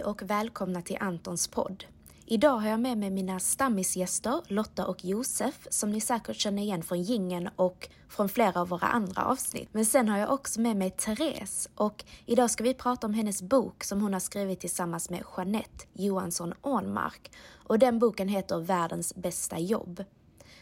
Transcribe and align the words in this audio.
Hej 0.00 0.06
och 0.06 0.22
välkomna 0.22 0.82
till 0.82 0.96
Antons 1.00 1.48
podd. 1.48 1.84
Idag 2.26 2.56
har 2.58 2.68
jag 2.68 2.80
med 2.80 2.98
mig 2.98 3.10
mina 3.10 3.40
stammisgäster 3.40 4.40
Lotta 4.46 4.86
och 4.86 5.04
Josef 5.04 5.66
som 5.70 5.90
ni 5.90 6.00
säkert 6.00 6.36
känner 6.36 6.62
igen 6.62 6.82
från 6.82 7.02
gingen 7.02 7.48
och 7.56 7.88
från 8.08 8.28
flera 8.28 8.60
av 8.60 8.68
våra 8.68 8.86
andra 8.86 9.24
avsnitt. 9.24 9.68
Men 9.72 9.86
sen 9.86 10.08
har 10.08 10.18
jag 10.18 10.32
också 10.32 10.60
med 10.60 10.76
mig 10.76 10.90
Therese 10.90 11.68
och 11.74 12.04
idag 12.26 12.50
ska 12.50 12.64
vi 12.64 12.74
prata 12.74 13.06
om 13.06 13.14
hennes 13.14 13.42
bok 13.42 13.84
som 13.84 14.02
hon 14.02 14.12
har 14.12 14.20
skrivit 14.20 14.60
tillsammans 14.60 15.10
med 15.10 15.22
Jeanette 15.36 15.86
Johansson 15.92 16.54
Ånmark 16.60 17.30
och 17.66 17.78
den 17.78 17.98
boken 17.98 18.28
heter 18.28 18.58
Världens 18.58 19.14
bästa 19.14 19.58
jobb. 19.58 20.04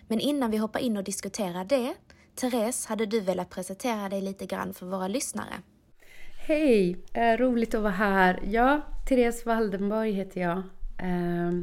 Men 0.09 0.21
innan 0.21 0.51
vi 0.51 0.57
hoppar 0.57 0.81
in 0.81 0.97
och 0.97 1.05
diskuterar 1.05 1.65
det, 1.65 1.95
Therese, 2.35 2.87
hade 2.87 3.07
du 3.07 3.21
velat 3.21 3.51
presentera 3.51 4.09
dig 4.09 4.21
lite 4.21 4.47
grann 4.47 4.75
för 4.75 4.87
våra 4.87 5.09
lyssnare? 5.09 5.63
Hej! 6.49 6.97
Eh, 7.13 7.37
roligt 7.37 7.75
att 7.75 7.83
vara 7.83 7.93
här. 7.93 8.41
Ja, 8.45 8.81
Therese 9.09 9.47
Waldenborg 9.47 10.13
heter 10.13 10.41
jag. 10.41 10.63
Eh, 10.99 11.61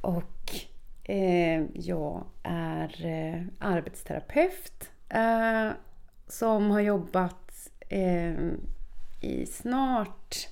och 0.00 0.50
eh, 1.04 1.62
jag 1.74 2.24
är 2.42 3.06
eh, 3.06 3.42
arbetsterapeut 3.58 4.90
eh, 5.08 5.70
som 6.26 6.70
har 6.70 6.80
jobbat 6.80 7.70
eh, 7.88 8.34
i 9.20 9.46
snart, 9.46 10.48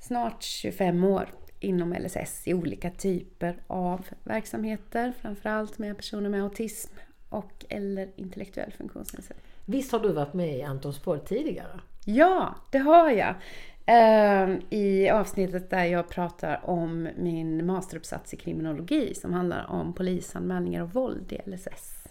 snart 0.00 0.42
25 0.42 1.04
år 1.04 1.28
inom 1.60 1.92
LSS 1.92 2.48
i 2.48 2.54
olika 2.54 2.90
typer 2.90 3.56
av 3.66 4.06
verksamheter. 4.24 5.12
Framförallt 5.20 5.78
med 5.78 5.96
personer 5.96 6.30
med 6.30 6.42
autism 6.42 6.94
och 7.28 7.64
eller 7.68 8.10
intellektuell 8.16 8.72
funktionsnedsättning. 8.72 9.53
Visst 9.66 9.92
har 9.92 10.00
du 10.00 10.12
varit 10.12 10.34
med 10.34 10.58
i 10.58 10.62
Antons 10.62 10.98
podd 10.98 11.24
tidigare? 11.24 11.80
Ja, 12.04 12.54
det 12.70 12.78
har 12.78 13.10
jag. 13.10 13.34
Ehm, 13.86 14.60
I 14.70 15.08
avsnittet 15.10 15.70
där 15.70 15.84
jag 15.84 16.08
pratar 16.08 16.60
om 16.64 17.08
min 17.16 17.66
masteruppsats 17.66 18.34
i 18.34 18.36
kriminologi 18.36 19.14
som 19.14 19.32
handlar 19.32 19.70
om 19.70 19.92
polisanmälningar 19.92 20.82
och 20.82 20.94
våld 20.94 21.32
i 21.32 21.50
LSS. 21.50 22.04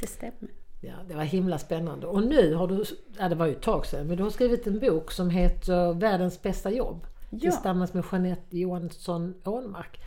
Det 0.00 0.06
stämmer. 0.06 0.50
Ja, 0.80 0.94
det 1.08 1.14
var 1.14 1.22
himla 1.22 1.58
spännande. 1.58 2.06
Och 2.06 2.22
nu 2.22 2.54
har 2.54 2.68
du, 2.68 2.84
ja 3.18 3.28
det 3.28 3.34
var 3.34 3.46
ju 3.46 3.52
ett 3.52 3.62
tag 3.62 3.86
sedan, 3.86 4.06
men 4.06 4.16
du 4.16 4.22
har 4.22 4.30
skrivit 4.30 4.66
en 4.66 4.78
bok 4.78 5.12
som 5.12 5.30
heter 5.30 5.92
Världens 5.92 6.42
bästa 6.42 6.70
jobb. 6.70 7.06
Ja. 7.30 7.38
Tillsammans 7.38 7.94
med 7.94 8.04
Jeanette 8.12 8.58
Johansson 8.58 9.34
Ånmark. 9.44 10.00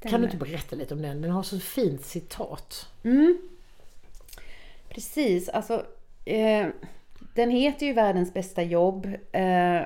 Kan 0.00 0.20
du 0.20 0.26
inte 0.26 0.36
berätta 0.36 0.76
lite 0.76 0.94
om 0.94 1.02
den? 1.02 1.22
Den 1.22 1.30
har 1.30 1.42
så 1.42 1.58
fint 1.58 2.04
citat. 2.04 2.88
Mm. 3.02 3.38
Precis, 4.94 5.48
alltså 5.48 5.86
eh, 6.24 6.66
den 7.34 7.50
heter 7.50 7.86
ju 7.86 7.92
Världens 7.92 8.34
bästa 8.34 8.62
jobb 8.62 9.08
eh, 9.32 9.82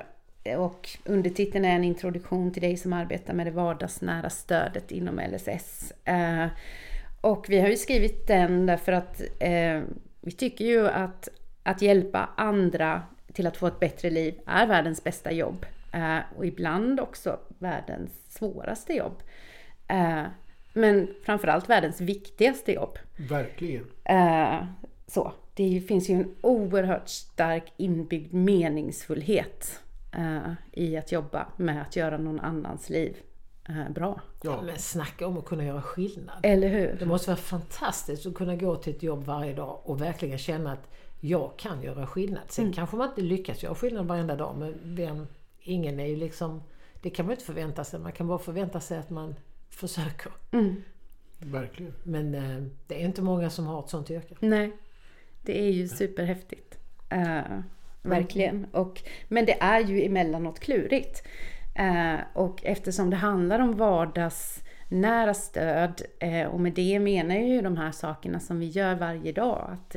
och 0.59 0.89
undertiteln 1.05 1.65
är 1.65 1.75
en 1.75 1.85
introduktion 1.85 2.53
till 2.53 2.63
dig 2.63 2.77
som 2.77 2.93
arbetar 2.93 3.35
med 3.35 3.47
det 3.47 3.51
vardagsnära 3.51 4.31
stödet 4.31 4.91
inom 4.91 5.21
LSS. 5.21 5.93
Eh, 6.05 6.47
och 7.21 7.47
vi 7.49 7.61
har 7.61 7.69
ju 7.69 7.77
skrivit 7.77 8.27
den 8.27 8.67
därför 8.67 8.93
att 8.93 9.23
eh, 9.41 9.81
vi 10.21 10.31
tycker 10.31 10.65
ju 10.65 10.89
att 10.89 11.29
att 11.63 11.83
hjälpa 11.83 12.29
andra 12.37 13.03
till 13.33 13.47
att 13.47 13.57
få 13.57 13.67
ett 13.67 13.81
bättre 13.81 14.11
liv 14.11 14.35
är 14.47 14.67
världens 14.67 15.05
bästa 15.05 15.33
jobb. 15.33 15.67
Eh, 15.93 16.19
och 16.37 16.47
ibland 16.47 17.01
också 17.01 17.39
världens 17.59 18.11
svåraste 18.29 18.93
jobb. 18.93 19.23
Eh, 19.89 20.23
men 20.73 21.15
framförallt 21.25 21.71
världens 21.71 22.01
viktigaste 22.01 22.73
jobb. 22.73 22.99
Verkligen. 23.17 23.85
Eh, 24.05 24.65
så. 25.09 25.33
Det 25.55 25.65
ju- 25.65 25.81
finns 25.81 26.09
ju 26.11 26.15
en 26.15 26.35
oerhört 26.41 27.09
stark 27.09 27.73
inbyggd 27.77 28.33
meningsfullhet 28.35 29.81
eh, 30.15 30.53
i 30.73 30.97
att 30.97 31.13
jobba 31.13 31.47
med 31.57 31.83
att 31.83 31.97
göra 31.97 32.19
någon 32.19 32.41
annans 32.41 32.91
liv 32.91 33.17
eh, 33.69 33.91
bra. 33.95 34.21
Ja. 34.43 34.63
Men 34.63 34.79
snacka 34.79 35.27
om 35.27 35.39
att 35.39 35.45
kunna 35.45 35.65
göra 35.65 35.83
skillnad. 35.83 36.37
Eller 36.43 36.69
hur? 36.69 36.97
Det 36.99 37.07
måste 37.07 37.31
vara 37.31 37.37
fantastiskt 37.37 38.27
att 38.27 38.35
kunna 38.35 38.57
gå 38.57 38.77
till 38.77 38.97
ett 38.97 39.03
jobb 39.03 39.25
varje 39.25 39.55
dag 39.55 39.81
och 39.85 40.01
verkligen 40.03 40.39
känna 40.39 40.73
att 40.73 40.89
jag 41.21 41.51
kan 41.57 41.83
göra 41.83 42.07
skillnad. 42.07 42.43
Sen 42.49 42.65
Mm. 42.65 42.75
kanske 42.75 42.97
man 42.97 43.09
inte 43.09 43.21
lyckas 43.21 43.63
göra 43.63 43.75
skillnad 43.75 44.07
varenda 44.07 44.37
dag 44.37 44.57
men 44.59 44.75
vem, 44.83 45.27
ingen 45.61 46.01
är 46.01 46.07
ju 46.07 46.17
liksom... 46.17 46.63
Det 47.03 47.11
kan 47.11 47.27
man 47.27 47.33
inte 47.33 47.45
förvänta 47.45 47.85
sig. 47.85 48.01
Man 48.01 48.13
kan 48.13 48.27
bara 48.27 48.39
förvänta 48.39 48.81
sig 48.81 48.99
att 48.99 49.11
man 49.11 49.35
försöker. 49.71 50.33
Mm. 50.51 50.83
Verkligen. 51.39 51.95
Men 52.03 52.35
eh, 52.35 52.63
det 52.87 52.95
är 53.03 53.05
inte 53.05 53.23
många 53.23 53.51
som 53.51 53.67
har 53.67 53.81
ett 53.81 53.91
sånt 53.91 54.11
yrke. 54.11 54.35
Nej, 54.41 54.73
det 55.49 55.59
är 55.59 55.71
ju 55.71 55.89
superhäftigt. 55.89 56.79
Eh, 57.09 57.61
verkligen. 58.03 58.65
Och, 58.65 59.03
men 59.29 59.47
det 59.47 59.57
är 59.61 59.81
ju 59.81 60.05
emellanåt 60.05 60.61
klurigt. 60.61 61.23
Eh, 61.75 62.17
och 62.33 62.65
eftersom 62.65 63.11
det 63.11 63.17
handlar 63.17 63.59
om 63.59 63.77
vardagsnära 63.77 65.35
stöd 65.35 66.03
eh, 66.19 66.47
och 66.47 66.61
med 66.61 66.73
det 66.73 66.99
menar 66.99 67.35
jag 67.35 67.49
ju 67.49 67.61
de 67.61 67.77
här 67.77 67.93
sakerna 67.93 68.41
som 68.41 68.61
vi 68.61 68.67
gör 68.67 68.95
varje 68.95 69.33
dag. 69.33 69.71
Att 69.73 69.97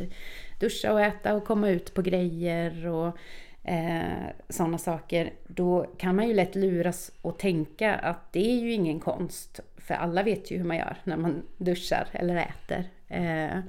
duscha 0.59 0.93
och 0.93 1.01
äta 1.01 1.33
och 1.33 1.45
komma 1.45 1.69
ut 1.69 1.93
på 1.93 2.01
grejer 2.01 2.87
och 2.87 3.17
eh, 3.63 4.27
sådana 4.49 4.77
saker. 4.77 5.33
Då 5.47 5.85
kan 5.97 6.15
man 6.15 6.27
ju 6.27 6.33
lätt 6.33 6.55
luras 6.55 7.11
och 7.21 7.39
tänka 7.39 7.95
att 7.95 8.33
det 8.33 8.51
är 8.51 8.59
ju 8.59 8.73
ingen 8.73 8.99
konst. 8.99 9.59
För 9.77 9.93
alla 9.93 10.23
vet 10.23 10.51
ju 10.51 10.57
hur 10.57 10.65
man 10.65 10.77
gör 10.77 10.97
när 11.03 11.17
man 11.17 11.43
duschar 11.57 12.07
eller 12.11 12.35
äter. 12.35 12.85
Eh, 13.07 13.59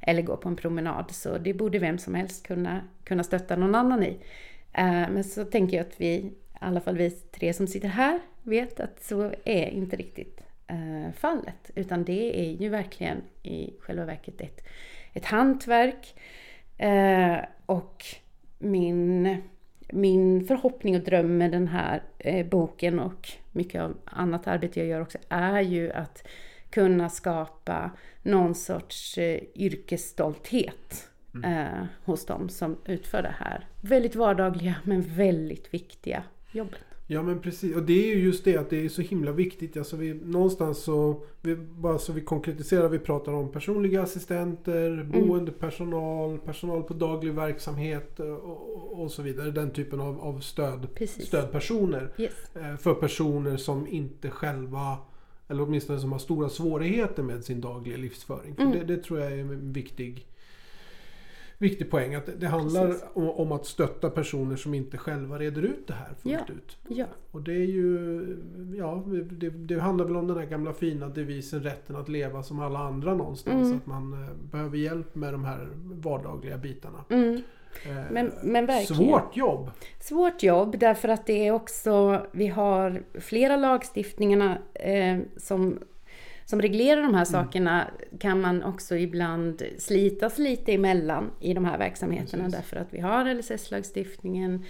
eller 0.00 0.22
går 0.22 0.36
på 0.36 0.48
en 0.48 0.56
promenad. 0.56 1.10
Så 1.10 1.38
det 1.38 1.54
borde 1.54 1.78
vem 1.78 1.98
som 1.98 2.14
helst 2.14 2.46
kunna, 2.46 2.80
kunna 3.04 3.24
stötta 3.24 3.56
någon 3.56 3.74
annan 3.74 4.02
i. 4.02 4.16
Eh, 4.72 5.10
men 5.10 5.24
så 5.24 5.44
tänker 5.44 5.76
jag 5.76 5.86
att 5.86 6.00
vi, 6.00 6.06
i 6.06 6.32
alla 6.52 6.80
fall 6.80 6.96
vi 6.96 7.10
tre 7.10 7.52
som 7.52 7.66
sitter 7.66 7.88
här, 7.88 8.20
vet 8.42 8.80
att 8.80 9.02
så 9.02 9.32
är 9.44 9.66
inte 9.66 9.96
riktigt 9.96 10.40
eh, 10.66 11.12
fallet. 11.14 11.70
Utan 11.74 12.04
det 12.04 12.40
är 12.40 12.52
ju 12.52 12.68
verkligen 12.68 13.22
i 13.42 13.74
själva 13.80 14.04
verket 14.04 14.40
ett, 14.40 14.66
ett 15.12 15.24
hantverk. 15.24 16.14
Eh, 16.78 17.38
och 17.66 18.04
min, 18.58 19.36
min 19.88 20.46
förhoppning 20.46 20.96
och 20.96 21.02
dröm 21.02 21.38
med 21.38 21.50
den 21.50 21.68
här 21.68 22.02
boken 22.50 23.00
och 23.00 23.28
mycket 23.52 23.80
av 23.80 23.96
annat 24.04 24.46
arbete 24.46 24.80
jag 24.80 24.88
gör 24.88 25.00
också 25.00 25.18
är 25.28 25.60
ju 25.60 25.92
att 25.92 26.26
kunna 26.70 27.08
skapa 27.08 27.90
någon 28.22 28.54
sorts 28.54 29.18
eh, 29.18 29.40
yrkesstolthet 29.54 31.08
eh, 31.44 31.84
hos 32.04 32.26
dem 32.26 32.48
som 32.48 32.76
utför 32.84 33.22
det 33.22 33.34
här 33.38 33.66
väldigt 33.80 34.16
vardagliga 34.16 34.74
men 34.84 35.02
väldigt 35.02 35.74
viktiga 35.74 36.22
jobbet. 36.52 36.80
Ja 37.06 37.22
men 37.22 37.40
precis 37.40 37.76
och 37.76 37.82
det 37.82 37.92
är 38.12 38.16
ju 38.16 38.22
just 38.24 38.44
det 38.44 38.56
att 38.56 38.70
det 38.70 38.84
är 38.84 38.88
så 38.88 39.02
himla 39.02 39.32
viktigt. 39.32 39.76
Alltså 39.76 39.96
vi, 39.96 40.14
någonstans 40.14 40.78
så, 40.78 41.22
vi, 41.40 41.56
bara 41.56 41.98
så 41.98 42.12
vi 42.12 42.20
konkretiserar, 42.20 42.88
vi 42.88 42.98
pratar 42.98 43.32
om 43.32 43.52
personliga 43.52 44.02
assistenter, 44.02 44.90
Mm. 44.90 45.10
boendepersonal, 45.10 46.38
personal 46.38 46.82
på 46.82 46.94
daglig 46.94 47.34
verksamhet 47.34 48.20
och, 48.20 48.26
och, 48.44 49.02
och 49.02 49.10
så 49.10 49.22
vidare. 49.22 49.50
Den 49.50 49.70
typen 49.70 50.00
av, 50.00 50.20
av 50.20 50.40
stöd, 50.40 50.94
Precis. 50.94 51.26
stödpersoner. 51.26 52.12
Yes. 52.18 52.32
eh, 52.56 52.76
För 52.76 52.94
personer 52.94 53.56
som 53.56 53.86
inte 53.88 54.30
själva 54.30 54.98
eller 55.50 55.62
åtminstone 55.62 56.00
som 56.00 56.12
har 56.12 56.18
stora 56.18 56.48
svårigheter 56.48 57.22
med 57.22 57.44
sin 57.44 57.60
dagliga 57.60 57.96
livsföring. 57.96 58.54
För 58.56 58.62
Mm. 58.62 58.78
det, 58.78 58.84
det 58.96 59.02
tror 59.02 59.20
jag 59.20 59.32
är 59.32 59.38
en 59.38 59.72
viktig, 59.72 60.26
viktig 61.58 61.90
poäng. 61.90 62.14
Att 62.14 62.26
det- 62.26 62.36
det 62.36 62.46
handlar 62.46 62.96
om, 63.18 63.28
om 63.30 63.52
att 63.52 63.66
stötta 63.66 64.10
personer 64.10 64.56
som 64.56 64.74
inte 64.74 64.98
själva 64.98 65.38
reder 65.38 65.62
ut 65.62 65.86
det 65.86 65.94
här 65.94 66.14
fullt 66.14 66.34
Ja. 66.48 66.54
ut. 66.54 66.76
Ja, 66.88 67.06
Och 67.30 67.42
det 67.42 67.52
är 67.54 67.66
ju, 67.66 68.26
ja, 68.78 69.04
det, 69.30 69.50
det 69.50 69.80
handlar 69.80 70.04
väl 70.04 70.16
om 70.16 70.26
den 70.26 70.36
här 70.38 70.46
gamla 70.46 70.72
fina 70.72 71.08
devisen 71.08 71.62
rätten 71.62 71.96
att 71.96 72.08
leva 72.08 72.42
som 72.42 72.60
alla 72.60 72.78
andra 72.78 73.14
någonstans. 73.14 73.66
Mm. 73.66 73.76
Att 73.76 73.86
man 73.86 74.12
eh, 74.12 74.28
behöver 74.50 74.78
hjälp 74.78 75.14
med 75.14 75.34
de 75.34 75.44
här 75.44 75.68
vardagliga 75.82 76.58
bitarna. 76.58 77.04
mm. 77.08 77.40
Eh, 77.86 78.10
men, 78.10 78.32
men 78.42 78.66
verkligen. 78.66 79.02
Svårt 79.02 79.36
jobb! 79.36 79.70
Svårt 80.00 80.42
jobb 80.42 80.78
därför 80.78 81.08
att 81.08 81.26
det 81.26 81.46
är 81.46 81.52
också, 81.52 82.26
vi 82.32 82.46
har 82.46 83.02
flera 83.20 83.56
lagstiftningarna 83.56 84.58
eh, 84.74 85.18
som, 85.36 85.78
som 86.44 86.62
reglerar 86.62 87.02
de 87.02 87.14
här 87.14 87.24
sakerna 87.24 87.86
kan 88.20 88.40
man 88.40 88.62
också 88.62 88.96
ibland 88.96 89.62
slitas 89.78 90.38
lite 90.38 90.72
emellan 90.72 91.30
i 91.40 91.54
de 91.54 91.64
här 91.64 91.78
verksamheterna 91.78 92.44
Precis. 92.44 92.60
därför 92.60 92.76
att 92.76 92.94
vi 92.94 93.00
har 93.00 93.34
LSS-lagstiftningen 93.34 94.64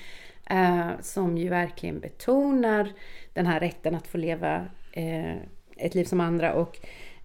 eh, 0.51 0.89
som 1.01 1.39
ju 1.39 1.49
verkligen 1.49 2.01
betonar 2.01 2.93
den 3.33 3.47
här 3.47 3.61
rätten 3.61 3.95
att 3.95 4.07
få 4.07 4.19
leva 4.19 4.67
eh, 4.93 5.37
ett 5.77 5.95
liv 5.95 6.05
som 6.05 6.21
andra 6.21 6.55
och 6.55 6.79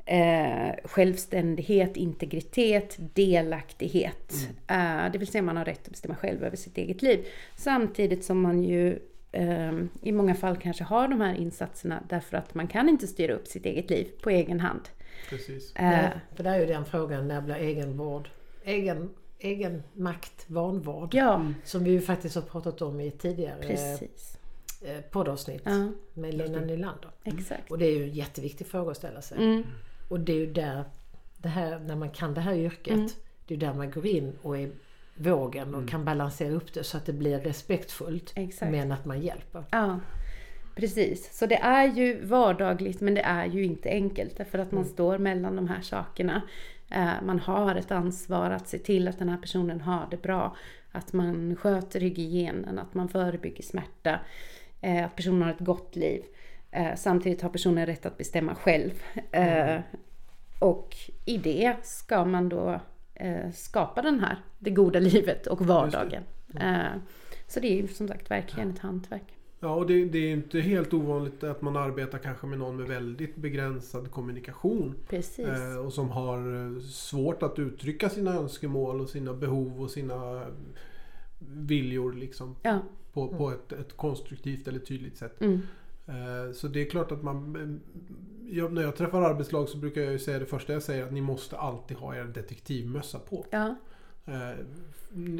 eh, 0.06 0.76
självständighet, 0.84 1.98
integritet, 1.98 2.96
delaktighet. 2.98 4.34
Eh, 4.68 5.12
det 5.12 5.18
vill 5.18 5.28
säga 5.28 5.42
man 5.42 5.58
har 5.58 5.66
rätt 5.66 5.82
att 5.86 5.90
bestämma 5.92 6.16
själv 6.16 6.44
över 6.44 6.58
sitt 6.58 6.78
eget 6.78 7.02
liv. 7.02 7.26
Samtidigt 7.56 8.24
som 8.26 8.42
man 8.42 8.64
ju 8.64 9.00
eh, 9.32 9.72
i 10.02 10.12
många 10.12 10.36
fall 10.36 10.58
kanske 10.58 10.84
har 10.84 11.08
de 11.08 11.22
här 11.22 11.36
insatserna 11.36 12.04
därför 12.10 12.38
att 12.38 12.54
man 12.56 12.68
kan 12.68 12.90
inte 12.90 13.08
styra 13.08 13.34
upp 13.34 13.48
sitt 13.48 13.66
eget 13.66 13.90
liv 13.90 14.08
på 14.22 14.30
egen 14.30 14.60
hand. 14.60 14.82
Precis. 15.30 15.76
Eh, 15.76 15.84
Nej, 15.90 16.12
för 16.36 16.44
det 16.44 16.50
är 16.50 16.60
ju 16.60 16.66
den 16.66 16.86
frågan, 16.86 17.28
när 17.28 17.42
blir 17.42 17.56
egenvård? 17.56 18.30
Egen, 18.64 19.10
egen 19.40 19.84
makt, 19.94 20.46
vanvård. 20.48 21.14
ja, 21.14 21.46
Som 21.64 21.84
vi 21.84 21.92
ju 21.92 22.02
faktiskt 22.02 22.36
har 22.36 22.42
pratat 22.42 22.82
om 22.82 23.00
i 23.00 23.12
tidigare 23.12 23.62
precis. 23.62 24.38
eh, 24.86 25.02
poddavsnitt 25.12 25.62
Ja, 25.66 25.92
med 26.14 26.34
Lena 26.34 26.60
Nylander. 26.60 27.10
exakt. 27.24 27.72
Och 27.72 27.78
det 27.78 27.86
är 27.86 27.98
ju 27.98 28.04
en 28.04 28.14
jätteviktig 28.14 28.68
fråga 28.68 28.92
att 28.92 28.98
ställa 28.98 29.22
sig. 29.22 29.38
Mm, 29.38 29.64
Och 30.08 30.20
det 30.20 30.32
är 30.34 30.38
ju 30.38 30.54
där, 30.54 30.84
det 31.38 31.50
här, 31.50 31.80
när 31.80 31.96
man 31.96 32.10
kan 32.10 32.34
det 32.34 32.42
här 32.42 32.54
yrket, 32.56 32.94
Mm. 32.94 33.08
det 33.48 33.54
är 33.54 33.58
där 33.58 33.74
man 33.74 33.92
går 33.92 34.06
in 34.06 34.34
och 34.42 34.58
är 34.58 34.72
vågen 35.16 35.76
och 35.76 35.90
kan 35.90 36.06
balansera 36.06 36.54
upp 36.54 36.74
det 36.74 36.84
så 36.84 36.98
att 36.98 37.06
det 37.06 37.14
blir 37.14 37.40
respektfullt. 37.40 38.34
Exakt. 38.36 38.72
Men 38.72 38.92
att 38.92 39.06
man 39.06 39.22
hjälper. 39.22 39.64
Ja, 39.72 40.00
precis. 40.76 41.38
Så 41.38 41.46
det 41.46 41.56
är 41.58 41.86
ju 41.96 42.26
vardagligt 42.26 43.02
men 43.02 43.14
det 43.14 43.22
är 43.22 43.46
ju 43.46 43.64
inte 43.64 43.90
enkelt 43.90 44.38
därför 44.38 44.60
att 44.60 44.72
man 44.72 44.86
står 44.86 45.18
mellan 45.18 45.56
de 45.56 45.68
här 45.68 45.82
sakerna. 45.82 46.42
Eh, 46.92 47.10
Man 47.26 47.40
har 47.40 47.76
ett 47.76 47.92
ansvar 47.92 48.52
att 48.52 48.68
se 48.68 48.78
till 48.78 49.08
att 49.08 49.20
den 49.20 49.30
här 49.30 49.38
personen 49.38 49.82
har 49.82 50.08
det 50.12 50.22
bra. 50.22 50.56
Att 50.92 51.14
man 51.14 51.56
sköter 51.56 52.00
hygienen, 52.00 52.80
att 52.80 52.94
man 52.94 53.10
förebygger 53.10 53.64
smärta. 53.64 54.20
eh, 54.82 55.06
Att 55.06 55.16
personen 55.16 55.42
har 55.42 55.50
ett 55.52 55.60
gott 55.60 55.96
liv. 55.96 56.24
Eh, 56.76 56.96
Samtidigt 56.96 57.42
har 57.42 57.50
personen 57.50 57.86
rätt 57.86 58.06
att 58.06 58.18
bestämma 58.18 58.56
själv. 58.56 58.92
Eh, 59.32 59.80
Och 60.60 60.96
i 61.26 61.38
det 61.38 61.76
ska 61.84 62.26
man 62.26 62.50
då 62.50 62.80
eh, 63.14 63.52
skapa 63.54 64.02
den 64.02 64.20
här, 64.20 64.38
det 64.60 64.70
goda 64.70 65.00
livet 65.00 65.48
och 65.48 65.62
vardagen. 65.62 66.24
Eh, 66.60 66.86
Så 67.48 67.60
det 67.60 67.68
är 67.68 67.82
ju 67.82 67.88
som 67.88 68.08
sagt 68.08 68.32
verkligen 68.32 68.70
ett 68.72 68.80
hantverk. 68.80 69.24
Ja, 69.60 69.76
och 69.76 69.88
det, 69.88 70.06
det 70.06 70.18
är 70.18 70.32
inte 70.34 70.60
helt 70.60 70.94
ovanligt 70.94 71.44
att 71.44 71.62
man 71.62 71.78
arbetar 71.78 72.18
kanske 72.18 72.48
med 72.48 72.60
någon 72.60 72.78
med 72.78 72.88
väldigt 72.88 73.36
begränsad 73.36 74.12
kommunikation. 74.12 74.96
Eh, 75.38 75.86
och 75.86 75.94
som 75.94 76.10
har 76.10 76.80
svårt 76.82 77.44
att 77.44 77.60
uttrycka 77.60 78.10
sina 78.10 78.34
önskemål 78.34 79.02
och 79.02 79.10
sina 79.10 79.34
behov 79.34 79.82
och 79.82 79.92
sina 79.92 80.46
viljor 81.40 82.14
liksom. 82.14 82.56
Ja. 82.64 82.80
På, 83.14 83.28
på 83.28 83.52
ett, 83.52 83.72
ett 83.72 83.98
konstruktivt 83.98 84.68
eller 84.68 84.80
tydligt 84.80 85.18
sätt. 85.18 85.42
Mm. 85.42 85.62
Eh, 86.08 86.54
Så 86.54 86.68
det 86.68 86.82
är 86.82 86.90
klart 86.90 87.12
att 87.12 87.24
man... 87.24 87.56
eh, 87.56 88.56
Jag, 88.58 88.74
när 88.74 88.82
jag 88.82 88.96
träffar 88.96 89.22
arbetslag 89.22 89.70
så 89.70 89.78
brukar 89.78 90.02
jag 90.02 90.12
ju 90.12 90.20
säga 90.20 90.40
det 90.40 90.46
första 90.46 90.74
jag 90.74 90.84
säger 90.84 91.04
att 91.04 91.14
ni 91.14 91.22
måste 91.22 91.58
alltid 91.58 91.98
ha 91.98 92.16
er 92.16 92.24
detektivmössa 92.24 93.20
på. 93.20 93.46
Ja. 93.50 93.76
Eh, 94.26 94.52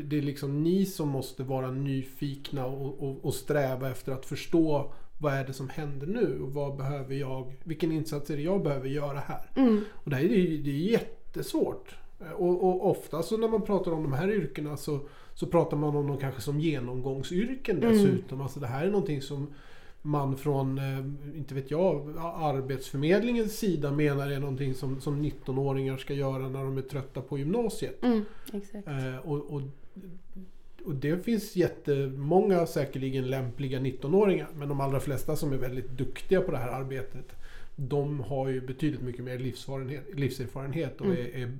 Det 0.04 0.18
är 0.18 0.22
liksom 0.22 0.64
ni 0.64 0.86
som 0.86 1.10
måste 1.10 1.44
vara 1.44 1.72
nyfikna 1.72 2.66
och, 2.66 3.04
och, 3.04 3.26
och 3.26 3.34
sträva 3.34 3.90
efter 3.92 4.12
att 4.12 4.26
förstå 4.26 4.92
vad 5.18 5.34
är 5.34 5.46
det 5.48 5.54
som 5.54 5.70
händer 5.70 6.08
nu 6.08 6.40
och 6.42 6.54
vad 6.54 6.78
behöver 6.78 7.16
jag, 7.16 7.54
vilken 7.64 7.92
insats 7.92 8.30
är 8.30 8.36
det 8.38 8.42
jag 8.44 8.64
behöver 8.64 8.88
göra 8.90 9.20
här? 9.20 9.50
Mm. 9.56 9.82
Och 9.92 10.10
det 10.10 10.16
här 10.16 10.24
är 10.24 10.28
det 10.64 10.70
är 10.72 10.92
jättesvårt. 10.92 11.96
Och, 12.36 12.64
och 12.64 12.90
ofta 12.92 13.24
så 13.24 13.38
när 13.38 13.48
man 13.48 13.62
pratar 13.62 13.92
om 13.92 14.04
de 14.04 14.14
här 14.14 14.32
yrkena 14.32 14.78
så, 14.78 15.00
så 15.34 15.48
pratar 15.48 15.78
man 15.78 15.96
om 15.96 16.08
dem 16.08 16.18
kanske 16.18 16.42
som 16.42 16.60
genomgångsyrken 16.60 17.78
Mm. 17.84 17.90
dessutom. 17.94 18.42
Alltså 18.42 18.60
det 18.60 18.68
här 18.68 18.86
är 18.86 18.92
någonting 18.92 19.22
som 19.22 19.54
man 20.06 20.38
från, 20.38 20.78
eh, 20.78 21.38
inte 21.38 21.56
vet 21.56 21.72
jag, 21.72 22.18
Arbetsförmedlingens 22.18 23.58
sida 23.58 23.92
menar 23.92 24.32
är 24.32 24.40
någonting 24.40 24.74
som, 24.74 25.02
som 25.02 25.26
19-åringar 25.26 25.98
ska 25.98 26.14
göra 26.14 26.50
när 26.50 26.64
de 26.64 26.78
är 26.78 26.82
trötta 26.82 27.22
på 27.22 27.38
gymnasiet. 27.38 28.04
Mm. 28.04 28.26
Eh, 28.86 29.18
och, 29.18 29.54
och, 29.54 29.62
och 30.86 30.96
det 30.96 31.26
finns 31.26 31.56
jättemånga 31.56 32.66
säkerligen 32.66 33.28
lämpliga 33.28 33.80
19-åringar. 33.80 34.48
Men 34.56 34.70
de 34.70 34.82
allra 34.82 35.00
flesta 35.00 35.36
som 35.36 35.54
är 35.54 35.58
väldigt 35.58 35.90
duktiga 35.90 36.42
på 36.42 36.52
det 36.52 36.58
här 36.58 36.70
arbetet. 36.72 37.32
De 37.76 38.20
har 38.20 38.48
ju 38.48 38.62
betydligt 38.62 39.02
mycket 39.02 39.24
mer 39.24 39.40
livserfarenhet 40.16 41.02
och 41.02 41.06
Mm. 41.06 41.18
är, 41.18 41.38
är 41.44 41.58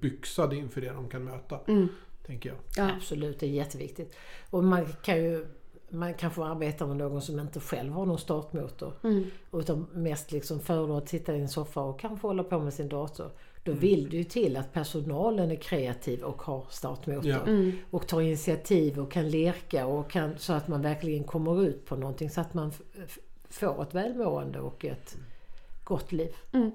byxade 0.00 0.56
inför 0.56 0.80
det 0.80 0.92
de 0.92 1.08
kan 1.08 1.24
möta. 1.24 1.60
Mm. 1.68 1.88
Tänker 2.26 2.48
jag. 2.48 2.58
Ja. 2.76 2.94
Absolut, 2.96 3.40
det 3.40 3.46
är 3.46 3.50
jätteviktigt. 3.50 4.16
Och 4.50 4.64
man 4.64 4.86
kan 5.02 5.16
ju 5.24 5.46
man 5.90 6.14
kan 6.14 6.30
få 6.30 6.44
arbeta 6.44 6.86
med 6.86 6.96
någon 6.96 7.22
som 7.22 7.38
inte 7.40 7.60
själv 7.60 7.92
har 7.92 8.06
någon 8.06 8.18
startmotor. 8.18 8.92
Mm. 9.04 9.24
Utan 9.52 9.86
mest 9.92 10.32
liksom 10.32 10.60
föredrar 10.60 10.98
att 10.98 11.08
sitta 11.08 11.36
i 11.36 11.40
en 11.40 11.48
soffa 11.48 11.80
och 11.80 12.00
kanske 12.00 12.26
hålla 12.26 12.44
på 12.44 12.58
med 12.58 12.74
sin 12.74 12.88
dator. 12.88 13.30
Då 13.64 13.70
Mm. 13.72 13.80
vill 13.80 14.10
det 14.10 14.16
ju 14.16 14.24
till 14.24 14.56
att 14.56 14.72
personalen 14.72 15.50
är 15.50 15.56
kreativ 15.56 16.22
och 16.22 16.42
har 16.42 16.64
startmotor. 16.70 17.30
Ja. 17.30 17.40
Mm. 17.46 17.72
Och 17.90 18.06
tar 18.06 18.20
initiativ 18.20 18.98
och 19.00 19.10
kan 19.12 19.30
leka 19.30 19.86
och 19.86 20.10
kan, 20.10 20.38
så 20.38 20.52
att 20.52 20.68
man 20.68 20.82
verkligen 20.82 21.24
kommer 21.24 21.62
ut 21.62 21.86
på 21.86 21.96
någonting. 21.96 22.30
Så 22.30 22.40
att 22.40 22.54
man 22.54 22.72
får 23.50 23.82
ett 23.82 23.94
välmående 23.94 24.60
och 24.60 24.84
ett 24.84 25.16
gott 25.84 26.12
liv. 26.12 26.34
Mm. 26.52 26.70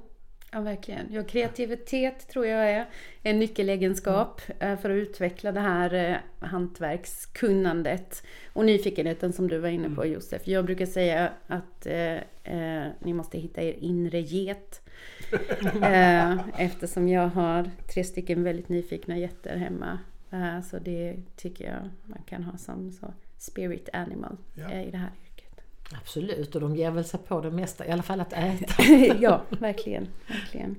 Ja, 0.53 0.61
verkligen. 0.61 1.07
Ja, 1.13 1.23
kreativitet 1.23 2.27
tror 2.27 2.45
jag 2.45 2.69
är 2.69 2.85
en 3.23 3.39
nyckelegenskap 3.39 4.41
eh, 4.59 4.77
för 4.77 4.89
att 4.89 4.95
utveckla 4.95 5.51
det 5.51 5.59
här 5.59 5.93
eh, 5.93 6.47
hantverkskunnandet. 6.47 8.23
Och 8.53 8.65
nyfikenheten 8.65 9.33
som 9.33 9.47
du 9.47 9.57
var 9.57 9.69
inne 9.69 9.89
på 9.89 10.05
Josef. 10.05 10.47
Jag 10.47 10.65
brukar 10.65 10.85
säga 10.85 11.29
att 11.47 11.85
eh, 11.85 12.13
eh, 12.43 12.87
ni 12.99 13.13
måste 13.13 13.37
hitta 13.37 13.61
er 13.61 13.73
inre 13.79 14.19
get. 14.19 14.81
eh, 15.81 16.49
eftersom 16.57 17.07
jag 17.09 17.27
har 17.27 17.71
tre 17.93 18.03
stycken 18.03 18.43
väldigt 18.43 18.69
nyfikna 18.69 19.17
getter 19.17 19.57
hemma. 19.57 19.99
Så 20.69 20.79
det 20.79 21.15
tycker 21.35 21.65
jag 21.65 21.89
man 22.05 22.23
kan 22.25 22.43
ha 22.43 22.57
som 22.57 22.91
så 22.91 23.13
spirit 23.37 23.89
animal 23.93 24.37
Ja. 24.55 24.71
i 24.81 24.91
det 24.91 24.97
här. 24.97 25.11
Absolut, 26.01 26.55
och 26.55 26.61
de 26.61 26.75
ger 26.75 26.91
väl 26.91 27.05
sig 27.05 27.19
på 27.27 27.41
det 27.41 27.51
mesta. 27.51 27.85
I 27.87 27.91
alla 27.91 28.03
fall 28.03 28.21
att 28.21 28.33
äta. 28.33 28.83
ja, 29.19 29.41
verkligen. 29.49 30.07
verkligen. 30.27 30.75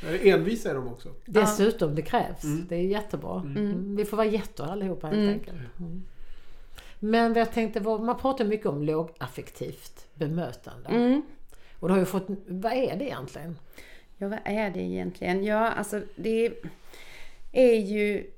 Så 0.00 0.06
är 0.06 0.12
det 0.12 0.30
envisa 0.30 0.70
är 0.70 0.74
de 0.74 0.88
också. 0.88 1.08
Dessutom, 1.26 1.94
det 1.94 2.02
krävs. 2.02 2.44
Mm. 2.44 2.66
Det 2.68 2.76
är 2.76 2.82
jättebra. 2.82 3.40
Mm. 3.40 3.56
Mm. 3.56 3.96
Vi 3.96 4.04
får 4.04 4.16
vara 4.16 4.26
jätter 4.26 4.64
allihopa 4.64 5.06
helt 5.06 5.18
Mm. 5.18 5.32
enkelt. 5.34 5.56
Mm. 5.80 6.02
Men 6.98 7.34
jag 7.34 7.52
tänkte, 7.52 7.80
man 7.80 8.18
pratar 8.18 8.44
mycket 8.44 8.66
om 8.66 8.82
lågaffektivt 8.82 10.06
bemötande. 10.14 10.88
Mm. 10.88 11.22
Och 11.78 11.88
du 11.88 11.92
har 11.94 11.98
ju 11.98 12.06
fått, 12.06 12.26
vad 12.46 12.72
är 12.72 12.96
det 12.96 13.04
egentligen? 13.04 13.58
Ja, 14.18 14.28
vad 14.28 14.38
är 14.44 14.70
det 14.70 14.80
egentligen? 14.80 15.44
Ja, 15.44 15.70
alltså 15.70 16.00
det 16.16 16.52
är 17.52 17.74
ju 17.76 18.30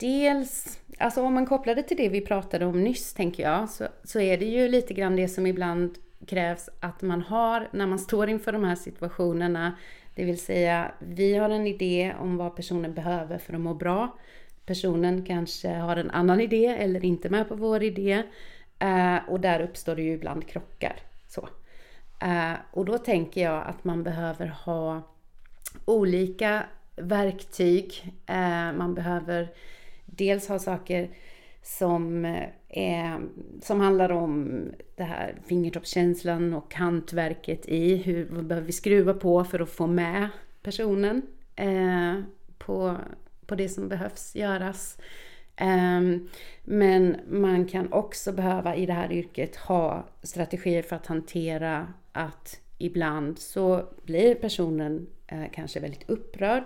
dels, 0.00 0.80
alltså 0.98 1.22
om 1.22 1.34
man 1.34 1.46
kopplar 1.46 1.74
det 1.74 1.82
till 1.82 1.96
det 1.96 2.08
vi 2.08 2.20
pratade 2.20 2.66
om 2.66 2.84
nyss 2.84 3.14
tänker 3.14 3.42
jag, 3.42 3.70
så, 3.70 3.86
så 4.04 4.20
är 4.20 4.38
det 4.38 4.44
ju 4.44 4.68
lite 4.68 4.94
grann 4.94 5.16
det 5.16 5.28
som 5.28 5.46
ibland 5.46 5.98
krävs 6.26 6.68
att 6.80 7.02
man 7.02 7.22
har 7.22 7.68
när 7.72 7.86
man 7.86 7.98
står 7.98 8.28
inför 8.28 8.52
de 8.52 8.64
här 8.64 8.74
situationerna. 8.74 9.76
Det 10.14 10.24
vill 10.24 10.40
säga, 10.40 10.92
vi 10.98 11.36
har 11.36 11.50
en 11.50 11.66
idé 11.66 12.14
om 12.20 12.36
vad 12.36 12.56
personen 12.56 12.94
behöver 12.94 13.38
för 13.38 13.54
att 13.54 13.60
må 13.60 13.74
bra. 13.74 14.18
personen 14.66 15.24
kanske 15.24 15.68
har 15.68 15.96
en 15.96 16.10
annan 16.10 16.40
idé 16.40 16.66
eller 16.66 17.04
inte 17.04 17.28
med 17.28 17.48
på 17.48 17.54
vår 17.54 17.82
idé. 17.82 18.22
Eh, 18.78 19.16
och 19.28 19.40
där 19.40 19.60
uppstår 19.60 19.96
det 19.96 20.02
ju 20.02 20.12
ibland 20.12 20.48
krockar. 20.48 20.96
Så. 21.28 21.48
Eh, 22.22 22.52
och 22.70 22.84
då 22.84 22.98
tänker 22.98 23.42
jag 23.42 23.66
att 23.66 23.84
man 23.84 24.02
behöver 24.02 24.46
ha 24.46 25.02
olika 25.84 26.62
verktyg. 26.96 28.14
Eh, 28.26 28.72
man 28.72 28.94
behöver 28.94 29.48
dels 30.10 30.48
ha 30.48 30.58
saker 30.58 31.10
som, 31.62 32.24
är, 32.68 33.20
som 33.62 33.80
handlar 33.80 34.12
om 34.12 34.62
det 34.96 35.02
här 35.02 35.34
fingertoppskänslan 35.46 36.54
och 36.54 36.74
hantverket 36.74 37.66
i 37.68 37.96
hur 37.96 38.28
vad 38.30 38.46
behöver 38.46 38.66
vi 38.66 38.72
skruva 38.72 39.14
på 39.14 39.44
för 39.44 39.60
att 39.60 39.70
få 39.70 39.86
med 39.86 40.28
personen 40.62 41.22
eh, 41.56 42.20
på, 42.58 42.96
på 43.46 43.54
det 43.54 43.68
som 43.68 43.88
behövs 43.88 44.36
göras. 44.36 44.98
Ehm, 45.56 46.28
men 46.64 47.16
man 47.28 47.66
kan 47.66 47.92
också 47.92 48.32
behöva 48.32 48.76
i 48.76 48.86
det 48.86 48.92
här 48.92 49.12
yrket 49.12 49.56
ha 49.56 50.08
strategier 50.22 50.82
för 50.82 50.96
att 50.96 51.06
hantera 51.06 51.92
att 52.12 52.60
ibland 52.78 53.38
så 53.38 53.88
blir 54.02 54.34
personen 54.34 55.06
eh, 55.26 55.44
kanske 55.52 55.80
väldigt 55.80 56.10
upprörd. 56.10 56.62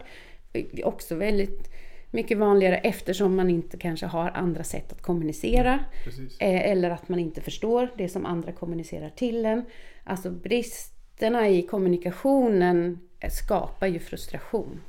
Också 0.84 1.14
väldigt 1.14 1.70
mycket 2.14 2.38
vanligare 2.38 2.76
eftersom 2.76 3.36
man 3.36 3.50
inte 3.50 3.76
kanske 3.76 4.06
har 4.06 4.30
andra 4.30 4.64
sätt 4.64 4.92
att 4.92 5.02
kommunicera. 5.02 5.80
Mm, 6.16 6.28
eller 6.70 6.90
att 6.90 7.08
man 7.08 7.18
inte 7.18 7.40
förstår 7.40 7.90
det 7.96 8.08
som 8.08 8.26
andra 8.26 8.52
kommunicerar 8.52 9.10
till 9.10 9.46
en. 9.46 9.64
Alltså 10.04 10.30
bristerna 10.30 11.48
i 11.48 11.62
kommunikationen 11.62 12.98
skapar 13.30 13.86
ju 13.86 13.98
frustration. 13.98 14.80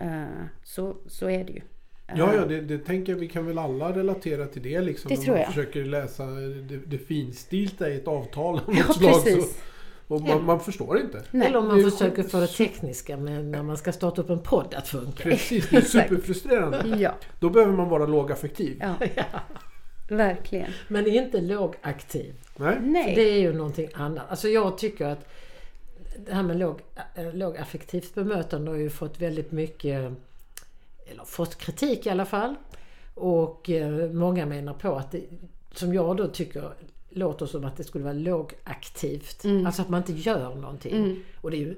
Uh, 0.00 0.44
så, 0.64 0.96
så 1.06 1.30
är 1.30 1.44
det 1.44 1.52
ju. 1.52 1.60
Ja, 2.06 2.34
ja 2.34 2.44
det, 2.44 2.60
det 2.60 2.78
tänker 2.78 3.12
jag 3.12 3.18
vi 3.18 3.28
kan 3.28 3.46
väl 3.46 3.58
alla 3.58 3.96
relatera 3.96 4.46
till 4.46 4.62
det 4.62 4.80
liksom. 4.80 5.08
Det 5.08 5.16
tror 5.16 5.36
jag. 5.36 5.44
man 5.46 5.52
försöker 5.52 5.84
läsa 5.84 6.24
det, 6.24 6.76
det 6.86 6.98
finstilta 6.98 7.90
i 7.90 7.96
ett 7.96 8.08
avtal 8.08 8.54
av 8.54 8.74
ja, 8.76 8.92
slag. 8.92 9.14
Så, 9.14 9.46
och 10.08 10.20
man, 10.20 10.30
ja. 10.30 10.38
man, 10.38 10.60
förstår 10.60 11.00
inte. 11.00 11.22
Nej. 11.30 11.48
Eller 11.48 11.58
om 11.58 11.68
man 11.68 11.90
försöker 11.90 12.22
få 12.22 12.40
det 12.40 12.46
tekniska 12.46 13.16
med 13.16 13.44
när 13.44 13.62
man 13.62 13.76
ska 13.76 13.92
starta 13.92 14.22
upp 14.22 14.30
en 14.30 14.38
podd 14.38 14.74
att 14.74 14.88
funka. 14.88 15.22
Precis, 15.22 15.70
det 15.70 15.76
är 15.76 15.80
superfrustrerande. 16.02 16.96
ja. 16.98 17.14
Då 17.40 17.50
behöver 17.50 17.72
man 17.72 17.88
vara 17.88 18.06
lågaffektiv. 18.06 18.78
Ja. 18.80 18.94
ja. 19.14 19.24
Verkligen. 20.08 20.70
Men 20.88 21.06
inte 21.06 21.40
lågaktiv. 21.40 22.34
Nej. 22.80 23.12
Det 23.14 23.22
är 23.22 23.38
ju 23.38 23.52
någonting 23.52 23.88
annat. 23.94 24.30
Alltså 24.30 24.48
jag 24.48 24.78
tycker 24.78 25.06
att 25.06 25.28
det 26.26 26.34
här 26.34 26.42
med 26.42 26.58
låg, 26.58 26.80
äh, 27.14 27.34
lågaffektivt 27.34 28.14
bemötande 28.14 28.70
har 28.70 28.78
ju 28.78 28.90
fått 28.90 29.20
väldigt 29.20 29.52
mycket 29.52 30.12
eller 31.06 31.24
fått 31.24 31.58
kritik 31.58 32.06
i 32.06 32.10
alla 32.10 32.24
fall. 32.24 32.54
Och 33.14 33.70
eh, 33.70 34.10
många 34.10 34.46
menar 34.46 34.74
på 34.74 34.94
att 34.96 35.12
det, 35.12 35.22
som 35.72 35.94
jag 35.94 36.16
då 36.16 36.28
tycker 36.28 36.72
låter 37.14 37.46
som 37.46 37.64
att 37.64 37.76
det 37.76 37.84
skulle 37.84 38.04
vara 38.04 38.14
lågaktivt. 38.14 39.44
Mm. 39.44 39.66
Alltså 39.66 39.82
att 39.82 39.88
man 39.88 40.00
inte 40.00 40.12
gör 40.12 40.54
någonting. 40.54 40.96
Mm. 40.96 41.22
Och 41.40 41.50
det 41.50 41.56
är 41.56 41.60
ju 41.60 41.76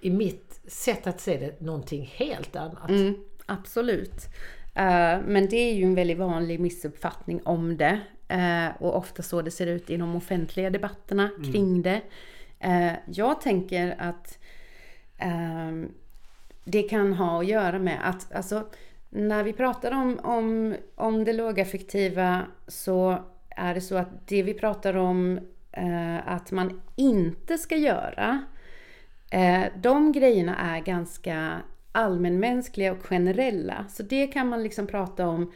i 0.00 0.10
mitt 0.10 0.60
sätt 0.66 1.06
att 1.06 1.20
se 1.20 1.36
det 1.36 1.60
någonting 1.60 2.12
helt 2.14 2.56
annat. 2.56 2.90
Mm, 2.90 3.14
absolut. 3.46 4.28
Uh, 4.76 5.26
men 5.26 5.48
det 5.50 5.56
är 5.56 5.74
ju 5.74 5.84
en 5.84 5.94
väldigt 5.94 6.18
vanlig 6.18 6.60
missuppfattning 6.60 7.40
om 7.44 7.76
det. 7.76 8.00
Uh, 8.32 8.82
och 8.82 8.96
ofta 8.96 9.22
så 9.22 9.42
det 9.42 9.50
ser 9.50 9.66
ut 9.66 9.90
i 9.90 9.96
de 9.96 10.16
offentliga 10.16 10.70
debatterna 10.70 11.30
mm. 11.36 11.52
kring 11.52 11.82
det. 11.82 12.00
Uh, 12.66 12.92
jag 13.06 13.40
tänker 13.40 13.96
att 13.98 14.38
ehm, 15.18 15.88
det 16.64 16.82
kan 16.82 17.12
ha 17.12 17.40
att 17.40 17.46
göra 17.46 17.78
med 17.78 18.08
att 18.08 18.32
alltså, 18.32 18.68
när 19.10 19.44
vi 19.44 19.52
pratar 19.52 19.92
om, 19.92 20.18
om, 20.22 20.76
om 20.94 21.24
det 21.24 21.32
lågaffektiva 21.32 22.42
så 22.68 23.18
är 23.56 23.74
det 23.74 23.80
så 23.80 23.96
att 23.96 24.28
det 24.28 24.42
vi 24.42 24.54
pratar 24.54 24.96
om 24.96 25.38
eh, 25.72 26.28
att 26.28 26.50
man 26.50 26.80
inte 26.96 27.58
ska 27.58 27.76
göra, 27.76 28.44
eh, 29.30 29.62
de 29.82 30.12
grejerna 30.12 30.56
är 30.56 30.80
ganska 30.80 31.62
allmänmänskliga 31.92 32.92
och 32.92 33.02
generella. 33.02 33.84
Så 33.88 34.02
det 34.02 34.26
kan 34.26 34.48
man 34.48 34.62
liksom 34.62 34.86
prata 34.86 35.28
om 35.28 35.52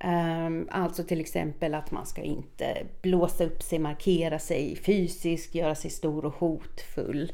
eh, 0.00 0.80
alltså 0.80 1.02
till 1.02 1.20
exempel 1.20 1.74
att 1.74 1.90
man 1.90 2.06
ska 2.06 2.22
inte 2.22 2.86
blåsa 3.02 3.44
upp 3.44 3.62
sig, 3.62 3.78
markera 3.78 4.38
sig 4.38 4.76
fysiskt, 4.76 5.54
göra 5.54 5.74
sig 5.74 5.90
stor 5.90 6.24
och 6.24 6.34
hotfull. 6.34 7.32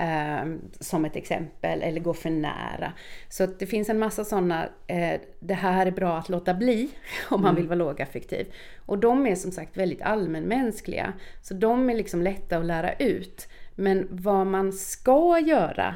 Eh, 0.00 0.46
som 0.80 1.04
ett 1.04 1.16
exempel, 1.16 1.82
eller 1.82 2.00
gå 2.00 2.14
för 2.14 2.30
nära. 2.30 2.92
Så 3.28 3.46
det 3.46 3.66
finns 3.66 3.88
en 3.88 3.98
massa 3.98 4.24
sådana, 4.24 4.68
eh, 4.86 5.20
det 5.40 5.54
här 5.54 5.86
är 5.86 5.90
bra 5.90 6.18
att 6.18 6.28
låta 6.28 6.54
bli 6.54 6.90
om 7.30 7.40
man 7.40 7.50
mm. 7.50 7.56
vill 7.56 7.68
vara 7.68 7.78
lågaffektiv. 7.78 8.46
Och 8.86 8.98
de 8.98 9.26
är 9.26 9.34
som 9.34 9.52
sagt 9.52 9.76
väldigt 9.76 10.02
allmänmänskliga. 10.02 11.12
Så 11.42 11.54
de 11.54 11.90
är 11.90 11.94
liksom 11.94 12.22
lätta 12.22 12.58
att 12.58 12.64
lära 12.64 12.92
ut. 12.92 13.48
Men 13.74 14.08
vad 14.10 14.46
man 14.46 14.72
ska 14.72 15.38
göra, 15.38 15.94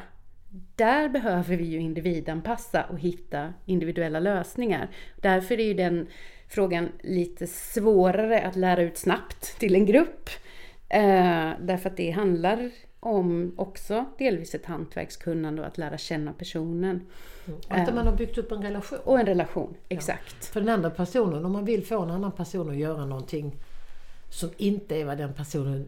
där 0.75 1.09
behöver 1.09 1.55
vi 1.55 1.65
ju 1.65 1.79
individanpassa 1.79 2.83
och 2.83 2.99
hitta 2.99 3.53
individuella 3.65 4.19
lösningar. 4.19 4.89
Därför 5.21 5.59
är 5.59 5.65
ju 5.65 5.73
den 5.73 6.07
frågan 6.47 6.89
lite 7.01 7.47
svårare 7.47 8.41
att 8.41 8.55
lära 8.55 8.81
ut 8.81 8.97
snabbt 8.97 9.59
till 9.59 9.75
en 9.75 9.85
grupp. 9.85 10.29
Eh, 10.89 11.51
därför 11.59 11.89
att 11.89 11.97
det 11.97 12.11
handlar 12.11 12.71
om 13.05 13.53
också 13.55 14.05
delvis 14.17 14.55
ett 14.55 14.65
hantverkskunnande 14.65 15.61
och 15.61 15.67
att 15.67 15.77
lära 15.77 15.97
känna 15.97 16.33
personen. 16.33 17.01
Mm. 17.45 17.59
Att 17.67 17.95
man 17.95 18.07
har 18.07 18.15
byggt 18.15 18.37
upp 18.37 18.51
en 18.51 18.61
relation. 18.61 18.99
Och 19.03 19.19
en 19.19 19.25
relation, 19.25 19.75
exakt. 19.89 20.35
Ja. 20.39 20.45
För 20.45 20.59
den 20.59 20.69
andra 20.69 20.89
personen, 20.89 21.45
om 21.45 21.51
man 21.51 21.65
vill 21.65 21.85
få 21.85 22.01
en 22.01 22.11
annan 22.11 22.31
person 22.31 22.69
att 22.69 22.75
göra 22.75 23.05
någonting 23.05 23.55
som 24.29 24.49
inte 24.57 24.95
är 24.95 25.05
vad 25.05 25.17
den 25.17 25.33
personen 25.33 25.87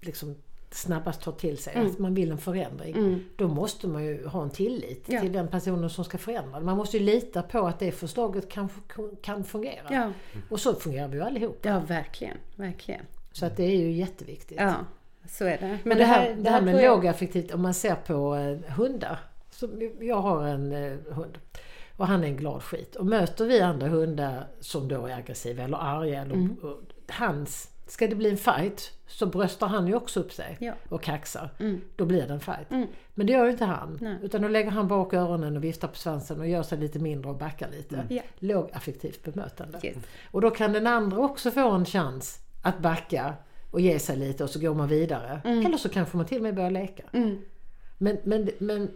liksom 0.00 0.34
snabbast 0.70 1.22
tar 1.22 1.32
till 1.32 1.58
sig, 1.58 1.74
mm. 1.74 1.86
att 1.86 1.98
man 1.98 2.14
vill 2.14 2.30
en 2.30 2.38
förändring. 2.38 2.96
Mm. 2.96 3.24
Då 3.36 3.48
måste 3.48 3.88
man 3.88 4.04
ju 4.04 4.26
ha 4.26 4.42
en 4.42 4.50
tillit 4.50 5.04
ja. 5.06 5.20
till 5.20 5.32
den 5.32 5.48
personen 5.48 5.90
som 5.90 6.04
ska 6.04 6.18
förändra. 6.18 6.60
Man 6.60 6.76
måste 6.76 6.98
ju 6.98 7.04
lita 7.04 7.42
på 7.42 7.66
att 7.66 7.78
det 7.78 7.92
förslaget 7.92 8.48
kan, 8.48 8.68
kan 9.22 9.44
fungera. 9.44 9.86
Ja. 9.90 10.12
Och 10.50 10.60
så 10.60 10.74
fungerar 10.74 11.08
vi 11.08 11.16
ju 11.16 11.22
allihop. 11.22 11.58
Ja, 11.62 11.80
verkligen. 11.88 12.36
verkligen. 12.56 13.06
Så 13.32 13.46
att 13.46 13.56
det 13.56 13.64
är 13.64 13.76
ju 13.76 13.92
jätteviktigt. 13.92 14.58
Ja 14.60 14.84
så 15.26 15.44
är 15.44 15.58
det. 15.58 15.78
Men 15.84 15.98
det 15.98 16.04
här, 16.04 16.20
det 16.20 16.34
här, 16.34 16.42
det 16.42 16.50
här 16.50 16.60
med 16.60 16.74
jag... 16.74 16.96
lågaffektivt, 16.96 17.54
om 17.54 17.62
man 17.62 17.74
ser 17.74 17.94
på 17.94 18.36
eh, 18.36 18.74
hundar. 18.74 19.18
Så 19.50 19.68
jag 20.00 20.16
har 20.16 20.46
en 20.46 20.72
eh, 20.72 20.98
hund. 21.08 21.38
Och 21.96 22.06
han 22.06 22.24
är 22.24 22.28
en 22.28 22.36
glad 22.36 22.62
skit. 22.62 22.96
Och 22.96 23.06
möter 23.06 23.44
vi 23.44 23.60
andra 23.60 23.88
hundar 23.88 24.46
som 24.60 24.88
då 24.88 25.06
är 25.06 25.16
aggressiva 25.16 25.62
eller 25.62 25.78
arga. 25.78 26.22
Eller, 26.22 26.34
mm. 26.34 26.56
hans, 27.08 27.70
ska 27.86 28.06
det 28.06 28.14
bli 28.14 28.30
en 28.30 28.36
fight 28.36 28.92
så 29.06 29.26
bröstar 29.26 29.66
han 29.66 29.86
ju 29.86 29.94
också 29.94 30.20
upp 30.20 30.32
sig 30.32 30.56
ja. 30.60 30.72
och 30.88 31.02
kaxar. 31.02 31.50
Mm. 31.58 31.80
Då 31.96 32.04
blir 32.04 32.26
det 32.26 32.32
en 32.32 32.40
fight. 32.40 32.70
Mm. 32.70 32.86
Men 33.14 33.26
det 33.26 33.32
gör 33.32 33.44
ju 33.44 33.50
inte 33.50 33.64
han. 33.64 33.98
Nej. 34.00 34.16
Utan 34.22 34.42
då 34.42 34.48
lägger 34.48 34.70
han 34.70 34.88
bak 34.88 35.14
öronen 35.14 35.56
och 35.56 35.64
viftar 35.64 35.88
på 35.88 35.96
svansen 35.96 36.40
och 36.40 36.48
gör 36.48 36.62
sig 36.62 36.78
lite 36.78 36.98
mindre 36.98 37.30
och 37.30 37.36
backar 37.36 37.70
lite. 37.70 37.94
Mm. 37.94 38.06
Ja. 38.10 38.22
Lågaffektivt 38.38 39.24
bemötande. 39.24 39.80
Yes. 39.82 39.96
Och 40.30 40.40
då 40.40 40.50
kan 40.50 40.72
den 40.72 40.86
andra 40.86 41.18
också 41.18 41.50
få 41.50 41.70
en 41.70 41.84
chans 41.84 42.38
att 42.62 42.78
backa 42.78 43.34
och 43.72 43.80
ge 43.80 43.98
sig 43.98 44.16
lite 44.16 44.44
och 44.44 44.50
så 44.50 44.60
går 44.60 44.74
man 44.74 44.88
vidare. 44.88 45.40
Mm. 45.44 45.66
Eller 45.66 45.76
så 45.76 45.88
kanske 45.88 46.16
man 46.16 46.26
till 46.26 46.36
och 46.36 46.42
med 46.42 46.54
börjar 46.54 46.70
leka. 46.70 47.02
Mm. 47.12 47.38
Men, 47.98 48.18
men, 48.24 48.50
men 48.58 48.90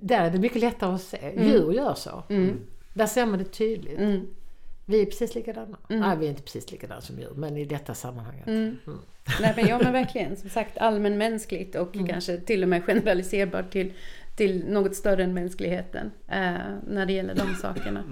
där 0.00 0.24
är 0.24 0.30
det 0.30 0.38
mycket 0.38 0.60
lättare 0.60 0.94
att 0.94 1.02
se. 1.02 1.18
Mm. 1.18 1.48
Djur 1.48 1.72
gör 1.72 1.94
så. 1.94 2.22
Mm. 2.28 2.60
Där 2.94 3.06
ser 3.06 3.26
man 3.26 3.38
det 3.38 3.44
tydligt. 3.44 3.98
Mm. 3.98 4.26
Vi 4.86 5.02
är 5.02 5.06
precis 5.06 5.34
likadana. 5.34 5.78
Mm. 5.88 6.00
Nej, 6.00 6.16
vi 6.18 6.26
är 6.26 6.30
inte 6.30 6.42
precis 6.42 6.72
likadana 6.72 7.00
som 7.00 7.18
djur, 7.18 7.32
men 7.34 7.56
i 7.56 7.64
detta 7.64 7.94
sammanhanget. 7.94 8.46
Mm. 8.46 8.76
Mm. 8.86 8.98
Nej, 9.40 9.52
men 9.56 9.66
ja, 9.66 9.78
men 9.82 9.92
verkligen. 9.92 10.36
Som 10.36 10.50
sagt 10.50 10.78
allmänmänskligt 10.78 11.74
och 11.74 11.94
kanske 12.08 12.40
till 12.40 12.62
och 12.62 12.68
med 12.68 12.84
generaliserbart 12.84 13.70
till, 13.70 13.92
till 14.36 14.64
något 14.68 14.94
större 14.96 15.24
än 15.24 15.34
mänskligheten 15.34 16.10
eh, 16.28 16.54
när 16.86 17.06
det 17.06 17.12
gäller 17.12 17.34
de 17.34 17.54
sakerna. 17.54 18.04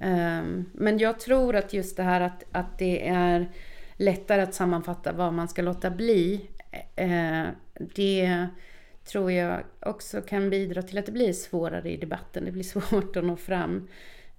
Um, 0.00 0.64
men 0.72 0.98
jag 0.98 1.20
tror 1.20 1.56
att 1.56 1.72
just 1.72 1.96
det 1.96 2.02
här 2.02 2.20
att, 2.20 2.44
att 2.52 2.78
det 2.78 3.08
är 3.08 3.48
lättare 3.98 4.42
att 4.42 4.54
sammanfatta 4.54 5.12
vad 5.12 5.32
man 5.32 5.48
ska 5.48 5.62
låta 5.62 5.90
bli. 5.90 6.46
Eh, 6.96 7.46
det 7.74 8.46
tror 9.04 9.32
jag 9.32 9.60
också 9.80 10.20
kan 10.20 10.50
bidra 10.50 10.82
till 10.82 10.98
att 10.98 11.06
det 11.06 11.12
blir 11.12 11.32
svårare 11.32 11.90
i 11.90 11.96
debatten. 11.96 12.44
Det 12.44 12.52
blir 12.52 12.62
svårt 12.62 13.16
att 13.16 13.24
nå 13.24 13.36
fram. 13.36 13.88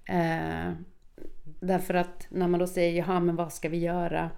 Eh, 0.06 0.72
därför 1.60 1.94
att 1.94 2.28
när 2.30 2.48
man 2.48 2.60
då 2.60 2.68
säger, 2.68 2.98
jaha 2.98 3.20
men 3.20 3.36
vad 3.36 3.54
ska 3.54 3.70
vi 3.70 3.78
göra? 3.78 4.30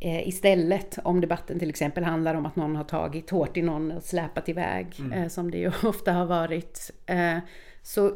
Eh, 0.00 0.28
istället 0.28 0.98
om 1.04 1.20
debatten 1.20 1.58
till 1.58 1.68
exempel 1.68 2.04
handlar 2.04 2.34
om 2.34 2.46
att 2.46 2.56
någon 2.56 2.76
har 2.76 2.84
tagit 2.84 3.30
hårt 3.30 3.56
i 3.56 3.62
någon 3.62 3.92
och 3.92 4.02
släpat 4.02 4.48
iväg, 4.48 4.86
mm. 4.98 5.30
som 5.30 5.50
det 5.50 5.58
ju 5.58 5.68
ofta 5.82 6.12
har 6.12 6.26
varit. 6.26 6.90
så 7.82 8.12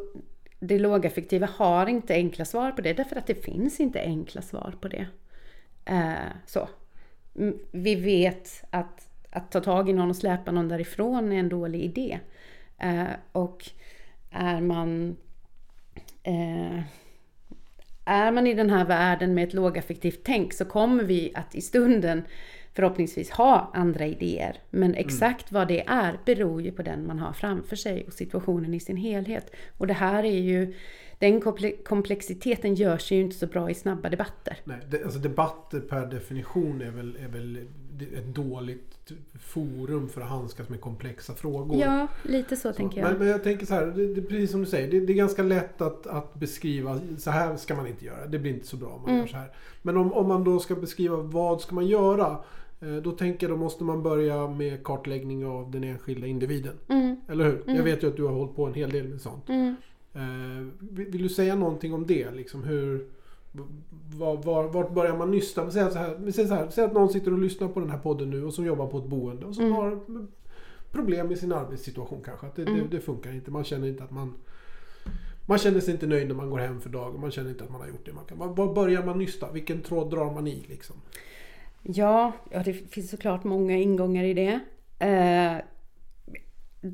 det 0.61 0.79
lågaffektiva 0.79 1.49
har 1.57 1.87
inte 1.87 2.15
enkla 2.15 2.45
svar 2.45 2.73
på 2.73 2.83
det, 2.83 2.93
därför 2.93 3.17
att 3.17 3.27
det 3.27 3.45
finns 3.45 3.81
inte 3.81 4.01
enkla 4.01 4.43
svar 4.43 4.75
på 4.81 4.89
det. 4.89 5.07
Eh, 5.89 6.33
så. 6.47 6.69
Vi 7.71 7.95
vet 7.95 8.65
att, 8.71 9.09
att 9.31 9.51
ta 9.51 9.61
tag 9.61 9.89
i 9.89 9.93
någon 9.93 10.11
och 10.11 10.17
släpa 10.17 10.51
någon 10.51 10.69
därifrån 10.69 11.33
är 11.33 11.37
en 11.37 11.49
dålig 11.49 11.83
idé. 11.83 12.19
Eh, 12.79 13.07
och 13.33 13.71
är 14.31 14.61
man... 14.61 15.17
Eh, 16.23 16.81
är 18.05 18.33
man 18.33 18.47
i 18.47 18.55
den 18.55 18.71
här 18.71 18.85
världen 18.85 19.35
med 19.35 19.45
ett 19.45 19.55
lågaffektivt 19.55 20.21
tänk 20.25 20.53
så 20.53 20.65
kommer 20.65 21.05
vi 21.05 21.33
att 21.35 21.55
i 21.55 21.61
stunden 21.61 22.23
förhoppningsvis 22.75 23.31
ha 23.31 23.71
andra 23.75 24.07
idéer. 24.07 24.57
Men 24.71 24.95
exakt 24.95 25.53
vad 25.53 25.69
det 25.69 25.85
är 25.87 26.19
beror 26.25 26.63
ju 26.63 26.73
på 26.73 26.83
den 26.83 27.07
man 27.07 27.19
har 27.19 27.33
framför 27.33 27.77
sig 27.77 28.05
och 28.07 28.13
situationen 28.13 28.75
i 28.75 28.81
sin 28.81 28.97
helhet. 28.97 29.55
Och 29.79 29.87
det 29.87 29.95
här 29.95 30.25
är 30.25 30.39
ju 30.39 30.75
den 31.19 31.41
komplexiteten 31.85 32.75
görs 32.75 33.13
ju 33.13 33.21
inte 33.21 33.37
så 33.37 33.47
bra 33.47 33.71
i 33.71 33.75
snabba 33.75 34.09
debatter. 34.09 34.61
Nej, 34.65 34.79
det, 34.91 35.05
alltså 35.05 35.19
debatter 35.19 35.81
per 35.81 36.07
definition 36.07 36.81
är 36.81 36.91
väl, 36.91 37.17
är 37.17 37.29
väl 37.29 37.59
ett 38.17 38.35
dåligt 38.35 39.13
forum 39.41 40.09
för 40.09 40.21
att 40.21 40.29
handskas 40.29 40.69
med 40.69 40.81
komplexa 40.81 41.35
frågor. 41.35 41.81
Ja, 41.81 42.09
lite 42.23 42.57
så, 42.57 42.69
så 42.69 42.75
tänker 42.75 43.01
jag. 43.01 43.11
Men, 43.11 43.19
men, 43.19 43.29
jag 43.29 43.43
tänker 43.43 43.67
så 43.67 43.75
här, 43.75 43.87
det, 43.87 44.15
det, 44.15 44.23
precis 44.23 44.51
som 44.51 44.61
du 44.61 44.67
säger, 44.67 44.91
det, 44.91 45.01
det, 45.01 45.13
är 45.13 45.17
ganska 45.17 45.43
lätt 45.43 45.81
att, 45.81 46.07
att 46.07 46.35
beskriva, 46.35 47.01
så 47.19 47.31
här 47.31 47.57
ska 47.57 47.75
man 47.75 47.87
inte 47.87 48.05
göra, 48.05 48.27
det 48.27 48.39
blir 48.39 48.53
inte 48.53 48.67
så 48.67 48.77
bra 48.77 48.89
om 48.89 49.03
man 49.03 49.11
mm. 49.11 49.21
gör 49.21 49.27
så 49.27 49.37
här. 49.37 49.53
Men 49.83 49.97
om, 49.97 50.13
om 50.13 50.29
man 50.29 50.45
då 50.45 50.59
ska 50.59 50.75
beskriva 50.75 51.17
vad 51.17 51.61
ska 51.61 51.75
man 51.75 51.87
göra? 51.87 52.39
Eh, 52.81 52.97
då 52.97 53.13
tänker 53.13 53.49
jag 53.49 53.59
då 53.59 53.61
måste 53.61 53.85
man 53.85 54.03
börja 54.03 54.49
med 54.49 54.85
kartläggning 54.85 55.47
av 55.47 55.71
den 55.71 55.85
enskilda 55.85 56.27
individen. 56.27 56.75
Mm. 56.89 57.17
Eller 57.29 57.45
hur? 57.45 57.63
Mm. 57.63 57.77
Jag 57.77 57.85
vet 57.85 58.03
ju 58.03 58.09
att 58.09 58.17
du 58.17 58.25
har 58.25 58.33
hållit 58.33 58.57
på 58.57 58.67
en 58.67 58.75
hel 58.75 58.91
del 58.91 59.09
med 59.09 59.21
sånt. 59.21 59.49
Mm. 59.49 59.77
Eh, 60.19 60.67
vill 60.81 61.23
du 61.23 61.29
säga 61.29 61.55
någonting 61.57 61.95
om 61.95 62.07
det? 62.07 62.31
Liksom 62.31 62.65
hur, 62.65 63.07
var, 64.15 64.37
var, 64.37 64.65
vart 64.65 64.95
börjar 64.95 65.17
man 65.17 65.31
nysta? 65.31 65.71
Säg, 65.71 65.91
så 65.91 65.99
här, 65.99 66.33
säg, 66.33 66.49
så 66.49 66.55
här, 66.55 66.69
säg 66.71 66.85
att 66.85 66.93
någon 66.93 67.09
sitter 67.09 67.33
och 67.33 67.39
lyssnar 67.39 67.69
på 67.69 67.81
den 67.81 67.91
här 67.91 67.99
podden 67.99 68.31
nu 68.31 68.45
och 68.45 68.55
som 68.55 68.65
jobbar 68.67 68.87
på 68.87 68.99
ett 68.99 69.07
boende 69.07 69.47
och 69.47 69.55
som 69.55 69.65
mm. 69.65 69.77
har 69.77 70.01
problem 70.93 71.33
i 71.33 71.37
sin 71.37 71.53
arbetssituation 71.53 72.23
kanske. 72.25 72.47
Att 72.47 72.57
det, 72.57 72.63
mm. 72.63 72.81
det, 72.81 72.97
det, 72.97 73.01
funkar 73.01 73.33
inte. 73.33 73.51
Man 73.51 73.65
känner 73.65 73.89
inte 73.89 74.05
att 74.05 74.11
man 74.11 74.35
man 75.47 75.59
känner 75.59 75.81
sig 75.81 75.95
inte 75.95 76.07
nöjd 76.07 76.29
när 76.29 76.35
man 76.35 76.51
går 76.51 76.59
hem 76.59 76.81
för 76.81 76.91
dagen. 76.91 77.21
Man 77.21 77.31
känner 77.31 77.51
inte 77.51 77.65
att 77.65 77.71
man 77.71 77.81
har 77.81 77.89
gjort 77.89 78.07
det 78.07 78.13
man 78.13 78.25
kan. 78.25 78.39
Var 78.39 78.75
börjar 78.75 79.05
man 79.05 79.19
nysta? 79.19 79.53
Vilken 79.53 79.83
tråd 79.83 80.11
drar 80.11 80.33
man 80.33 80.47
i 80.47 80.65
liksom? 80.69 80.97
Ja, 81.83 82.33
ja 82.51 82.63
det 82.63 82.73
finns 82.73 83.11
såklart 83.11 83.45
många 83.45 83.77
ingångar 83.77 84.25
i 84.25 84.35
det. 84.35 84.61
Eh, 84.99 85.63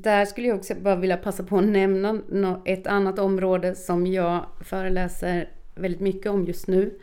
där 0.01 0.25
skulle 0.25 0.47
jag 0.47 0.57
också 0.57 0.75
bara 0.75 0.95
vilja 0.95 1.17
passa 1.17 1.43
på 1.43 1.57
att 1.57 1.63
nämna 1.63 2.61
ett 2.65 2.87
annat 2.87 3.19
område 3.19 3.75
som 3.75 4.07
jag 4.07 4.45
föreläser 4.61 5.49
väldigt 5.75 6.01
mycket 6.01 6.31
om 6.31 6.45
just 6.45 6.67
nu. 6.67 6.99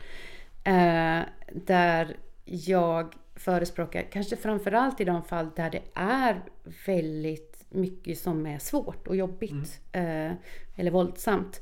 Eh, 0.63 1.19
där 1.51 2.17
jag 2.45 3.15
förespråkar, 3.35 4.01
kanske 4.01 4.35
framförallt 4.35 5.01
i 5.01 5.03
de 5.03 5.23
fall 5.23 5.49
där 5.55 5.69
det 5.69 5.81
är 5.93 6.41
väldigt 6.85 7.65
mycket 7.69 8.19
som 8.19 8.45
är 8.45 8.59
svårt 8.59 9.07
och 9.07 9.15
jobbigt 9.15 9.81
mm. 9.91 10.31
eh, 10.31 10.33
eller 10.75 10.91
våldsamt. 10.91 11.61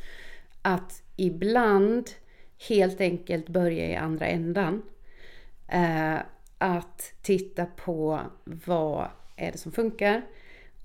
Att 0.61 1.03
ibland 1.15 2.09
helt 2.69 3.01
enkelt 3.01 3.49
börja 3.49 3.85
i 3.85 3.95
andra 3.95 4.25
ändan. 4.25 4.81
Eh, 5.67 6.17
att 6.57 7.13
titta 7.21 7.65
på 7.65 8.19
vad 8.43 9.07
är 9.35 9.51
det 9.51 9.57
som 9.57 9.71
funkar 9.71 10.21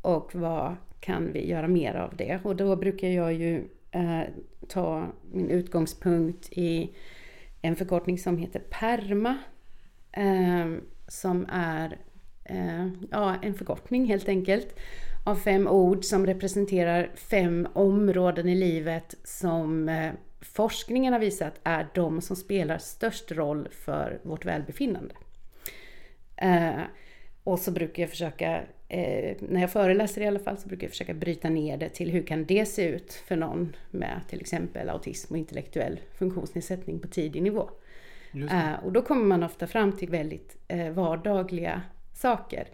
och 0.06 0.34
vad 0.34 0.76
kan 1.00 1.32
vi 1.32 1.48
göra 1.48 1.68
mer 1.68 1.94
av 1.94 2.16
det? 2.16 2.40
Och 2.44 2.56
då 2.56 2.76
brukar 2.76 3.08
jag 3.08 3.32
ju 3.32 3.68
eh, 3.90 4.22
ta 4.68 5.06
min 5.32 5.50
utgångspunkt 5.50 6.48
i 6.52 6.94
en 7.62 7.76
förkortning 7.76 8.18
som 8.18 8.38
heter 8.38 8.60
PERMA. 8.60 9.38
Eh, 10.12 10.66
som 11.08 11.46
är 11.52 11.98
eh, 12.44 12.86
ja, 13.10 13.36
en 13.42 13.54
förkortning 13.54 14.06
helt 14.06 14.28
enkelt 14.28 14.76
av 15.24 15.36
fem 15.36 15.68
ord 15.68 16.04
som 16.04 16.26
representerar 16.26 17.10
fem 17.14 17.68
områden 17.72 18.48
i 18.48 18.54
livet 18.54 19.14
som 19.24 19.88
eh, 19.88 20.12
forskningen 20.40 21.12
har 21.12 21.20
visat 21.20 21.60
är 21.64 21.86
de 21.94 22.20
som 22.20 22.36
spelar 22.36 22.78
störst 22.78 23.32
roll 23.32 23.68
för 23.70 24.20
vårt 24.22 24.44
välbefinnande. 24.44 25.14
Eh, 26.36 26.80
och 27.46 27.58
så 27.58 27.70
brukar 27.70 28.02
jag 28.02 28.10
försöka, 28.10 28.62
eh, 28.88 29.36
när 29.38 29.60
jag 29.60 29.72
föreläser 29.72 30.20
i 30.20 30.26
alla 30.26 30.38
fall, 30.38 30.58
så 30.58 30.68
brukar 30.68 30.84
jag 30.84 30.90
försöka 30.90 31.14
bryta 31.14 31.48
ner 31.48 31.76
det 31.76 31.88
till 31.88 32.10
hur 32.10 32.22
kan 32.22 32.44
det 32.44 32.66
se 32.66 32.88
ut 32.88 33.12
för 33.12 33.36
någon 33.36 33.76
med 33.90 34.20
till 34.28 34.40
exempel 34.40 34.88
autism 34.88 35.34
och 35.34 35.38
intellektuell 35.38 36.00
funktionsnedsättning 36.18 36.98
på 36.98 37.08
tidig 37.08 37.42
nivå. 37.42 37.70
Eh, 38.34 38.84
och 38.84 38.92
då 38.92 39.02
kommer 39.02 39.24
man 39.24 39.42
ofta 39.42 39.66
fram 39.66 39.92
till 39.92 40.10
väldigt 40.10 40.56
eh, 40.68 40.90
vardagliga 40.90 41.82
saker 42.14 42.68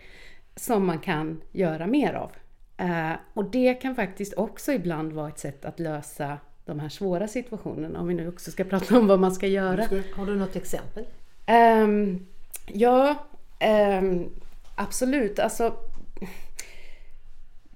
som 0.56 0.86
man 0.86 0.98
kan 0.98 1.40
göra 1.52 1.86
mer 1.86 2.12
av. 2.12 2.32
Eh, 2.76 3.12
och 3.34 3.44
det 3.44 3.74
kan 3.74 3.94
faktiskt 3.94 4.34
också 4.34 4.72
ibland 4.72 5.12
vara 5.12 5.28
ett 5.28 5.38
sätt 5.38 5.64
att 5.64 5.80
lösa 5.80 6.38
de 6.64 6.80
här 6.80 6.88
svåra 6.88 7.28
situationerna, 7.28 8.00
om 8.00 8.08
vi 8.08 8.14
nu 8.14 8.28
också 8.28 8.50
ska 8.50 8.64
prata 8.64 8.98
om 8.98 9.06
vad 9.06 9.20
man 9.20 9.32
ska 9.32 9.46
göra. 9.46 9.84
Har 10.14 10.26
du 10.26 10.36
något 10.36 10.56
exempel? 10.56 11.04
Um, 11.84 12.26
ja, 12.66 13.16
um, 14.00 14.30
absolut. 14.82 15.38
Alltså, 15.38 15.76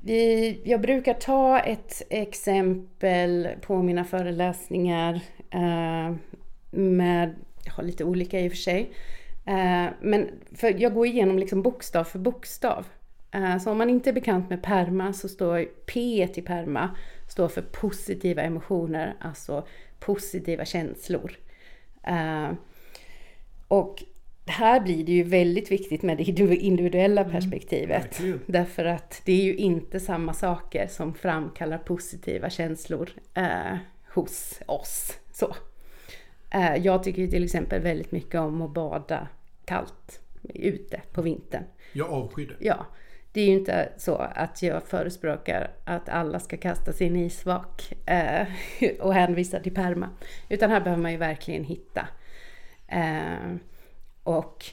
vi, 0.02 0.60
jag 0.64 0.80
brukar 0.80 1.14
ta 1.14 1.60
ett 1.60 2.02
exempel 2.10 3.48
på 3.60 3.82
mina 3.82 4.04
föreläsningar 4.04 5.20
eh, 5.50 6.14
med, 6.70 7.34
jag 7.64 7.72
har 7.72 7.82
lite 7.82 8.04
olika 8.04 8.40
i 8.40 8.48
och 8.48 8.52
för 8.52 8.58
sig, 8.58 8.90
eh, 9.44 9.86
men 10.00 10.30
för 10.54 10.80
jag 10.82 10.94
går 10.94 11.06
igenom 11.06 11.38
liksom 11.38 11.62
bokstav 11.62 12.04
för 12.04 12.18
bokstav. 12.18 12.86
Eh, 13.30 13.58
så 13.58 13.70
om 13.70 13.78
man 13.78 13.90
inte 13.90 14.10
är 14.10 14.14
bekant 14.14 14.50
med 14.50 14.62
PERMA 14.62 15.12
så 15.12 15.28
står 15.28 15.64
P 15.64 16.28
i 16.34 16.42
PERMA 16.42 16.96
står 17.28 17.48
för 17.48 17.62
positiva 17.62 18.42
emotioner, 18.42 19.16
alltså 19.20 19.66
positiva 19.98 20.64
känslor. 20.64 21.36
Eh, 22.02 22.50
och 23.68 24.02
här 24.46 24.80
blir 24.80 25.04
det 25.04 25.12
ju 25.12 25.22
väldigt 25.22 25.70
viktigt 25.70 26.02
med 26.02 26.16
det 26.16 26.56
individuella 26.56 27.20
mm, 27.20 27.32
perspektivet. 27.32 28.20
Mm, 28.20 28.40
därför 28.46 28.84
att 28.84 29.22
det 29.24 29.32
är 29.32 29.44
ju 29.44 29.56
inte 29.56 30.00
samma 30.00 30.34
saker 30.34 30.86
som 30.86 31.14
framkallar 31.14 31.78
positiva 31.78 32.50
känslor 32.50 33.10
uh, 33.38 33.76
hos 34.14 34.60
oss. 34.66 35.12
Så. 35.32 35.56
Uh, 36.54 36.76
jag 36.76 37.02
tycker 37.02 37.26
till 37.26 37.44
exempel 37.44 37.82
väldigt 37.82 38.12
mycket 38.12 38.40
om 38.40 38.62
att 38.62 38.74
bada 38.74 39.28
kallt 39.64 40.20
ute 40.54 41.00
på 41.12 41.22
vintern. 41.22 41.64
Jag 41.92 42.10
avskyr 42.10 42.46
det. 42.46 42.66
Ja 42.66 42.86
det 43.36 43.40
är 43.40 43.46
ju 43.46 43.52
inte 43.52 43.88
så 43.96 44.14
att 44.14 44.62
jag 44.62 44.82
förespråkar 44.82 45.70
att 45.84 46.08
alla 46.08 46.40
ska 46.40 46.56
kasta 46.56 46.92
sin 46.92 47.16
isvak 47.16 47.92
eh, 48.06 48.46
och 49.00 49.14
hänvisa 49.14 49.60
till 49.60 49.74
perma. 49.74 50.08
Utan 50.48 50.70
här 50.70 50.80
behöver 50.80 51.02
man 51.02 51.12
ju 51.12 51.18
verkligen 51.18 51.64
hitta. 51.64 52.08
Eh, 52.88 53.56
och 54.26 54.64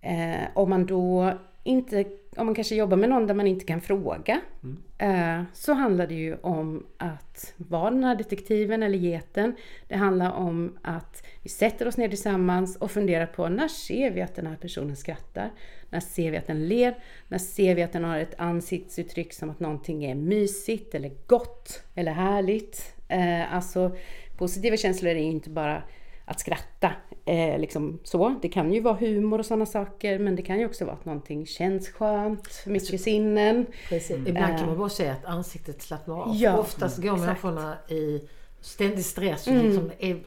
eh, 0.00 0.48
om 0.54 0.70
man 0.70 0.86
då 0.86 1.32
inte, 1.62 2.04
om 2.36 2.46
man 2.46 2.54
kanske 2.54 2.74
jobbar 2.74 2.96
med 2.96 3.08
någon 3.08 3.26
där 3.26 3.34
man 3.34 3.46
inte 3.46 3.64
kan 3.64 3.80
fråga, 3.80 4.40
mm. 4.62 4.78
eh, 4.98 5.44
så 5.52 5.72
handlar 5.72 6.06
det 6.06 6.14
ju 6.14 6.36
om 6.36 6.86
att 6.96 7.54
vara 7.56 7.90
den 7.90 8.04
här 8.04 8.14
detektiven 8.14 8.82
eller 8.82 8.98
geten. 8.98 9.54
Det 9.88 9.96
handlar 9.96 10.32
om 10.32 10.78
att 10.82 11.26
vi 11.42 11.48
sätter 11.48 11.88
oss 11.88 11.96
ner 11.96 12.08
tillsammans 12.08 12.76
och 12.76 12.90
funderar 12.90 13.26
på 13.26 13.48
när 13.48 13.68
ser 13.68 14.10
vi 14.10 14.22
att 14.22 14.34
den 14.34 14.46
här 14.46 14.56
personen 14.56 14.96
skrattar? 14.96 15.50
När 15.90 16.00
ser 16.00 16.30
vi 16.30 16.36
att 16.36 16.46
den 16.46 16.68
ler? 16.68 16.94
När 17.28 17.38
ser 17.38 17.74
vi 17.74 17.82
att 17.82 17.92
den 17.92 18.04
har 18.04 18.18
ett 18.18 18.34
ansiktsuttryck 18.38 19.32
som 19.32 19.50
att 19.50 19.60
någonting 19.60 20.04
är 20.04 20.14
mysigt 20.14 20.94
eller 20.94 21.10
gott 21.26 21.82
eller 21.94 22.12
härligt? 22.12 22.94
Eh, 23.08 23.54
alltså 23.54 23.96
positiva 24.38 24.76
känslor 24.76 25.10
är 25.10 25.16
inte 25.16 25.50
bara 25.50 25.82
att 26.24 26.40
skratta. 26.40 26.92
Eh, 27.28 27.58
liksom 27.58 27.98
så. 28.04 28.38
Det 28.42 28.48
kan 28.48 28.72
ju 28.72 28.80
vara 28.80 28.94
humor 28.94 29.38
och 29.38 29.46
sådana 29.46 29.66
saker 29.66 30.18
men 30.18 30.36
det 30.36 30.42
kan 30.42 30.58
ju 30.58 30.66
också 30.66 30.84
vara 30.84 30.96
att 30.96 31.04
någonting 31.04 31.46
känns 31.46 31.88
skönt, 31.88 32.62
mycket 32.66 33.00
sinnen. 33.00 33.66
Precis. 33.88 34.16
Mm. 34.16 34.26
Ibland 34.26 34.58
kan 34.58 34.66
man 34.66 34.78
bara 34.78 34.88
säga 34.88 35.12
att 35.12 35.24
ansiktet 35.24 35.82
slappnar 35.82 36.22
av. 36.22 36.36
Ja, 36.36 36.58
Oftast 36.58 37.02
går 37.02 37.16
människorna 37.16 37.76
i 37.88 38.28
ständig 38.60 39.04
stress 39.04 39.46
och 39.46 39.52
mm. 39.52 39.66
liksom, 39.66 39.90
är, 39.98 40.20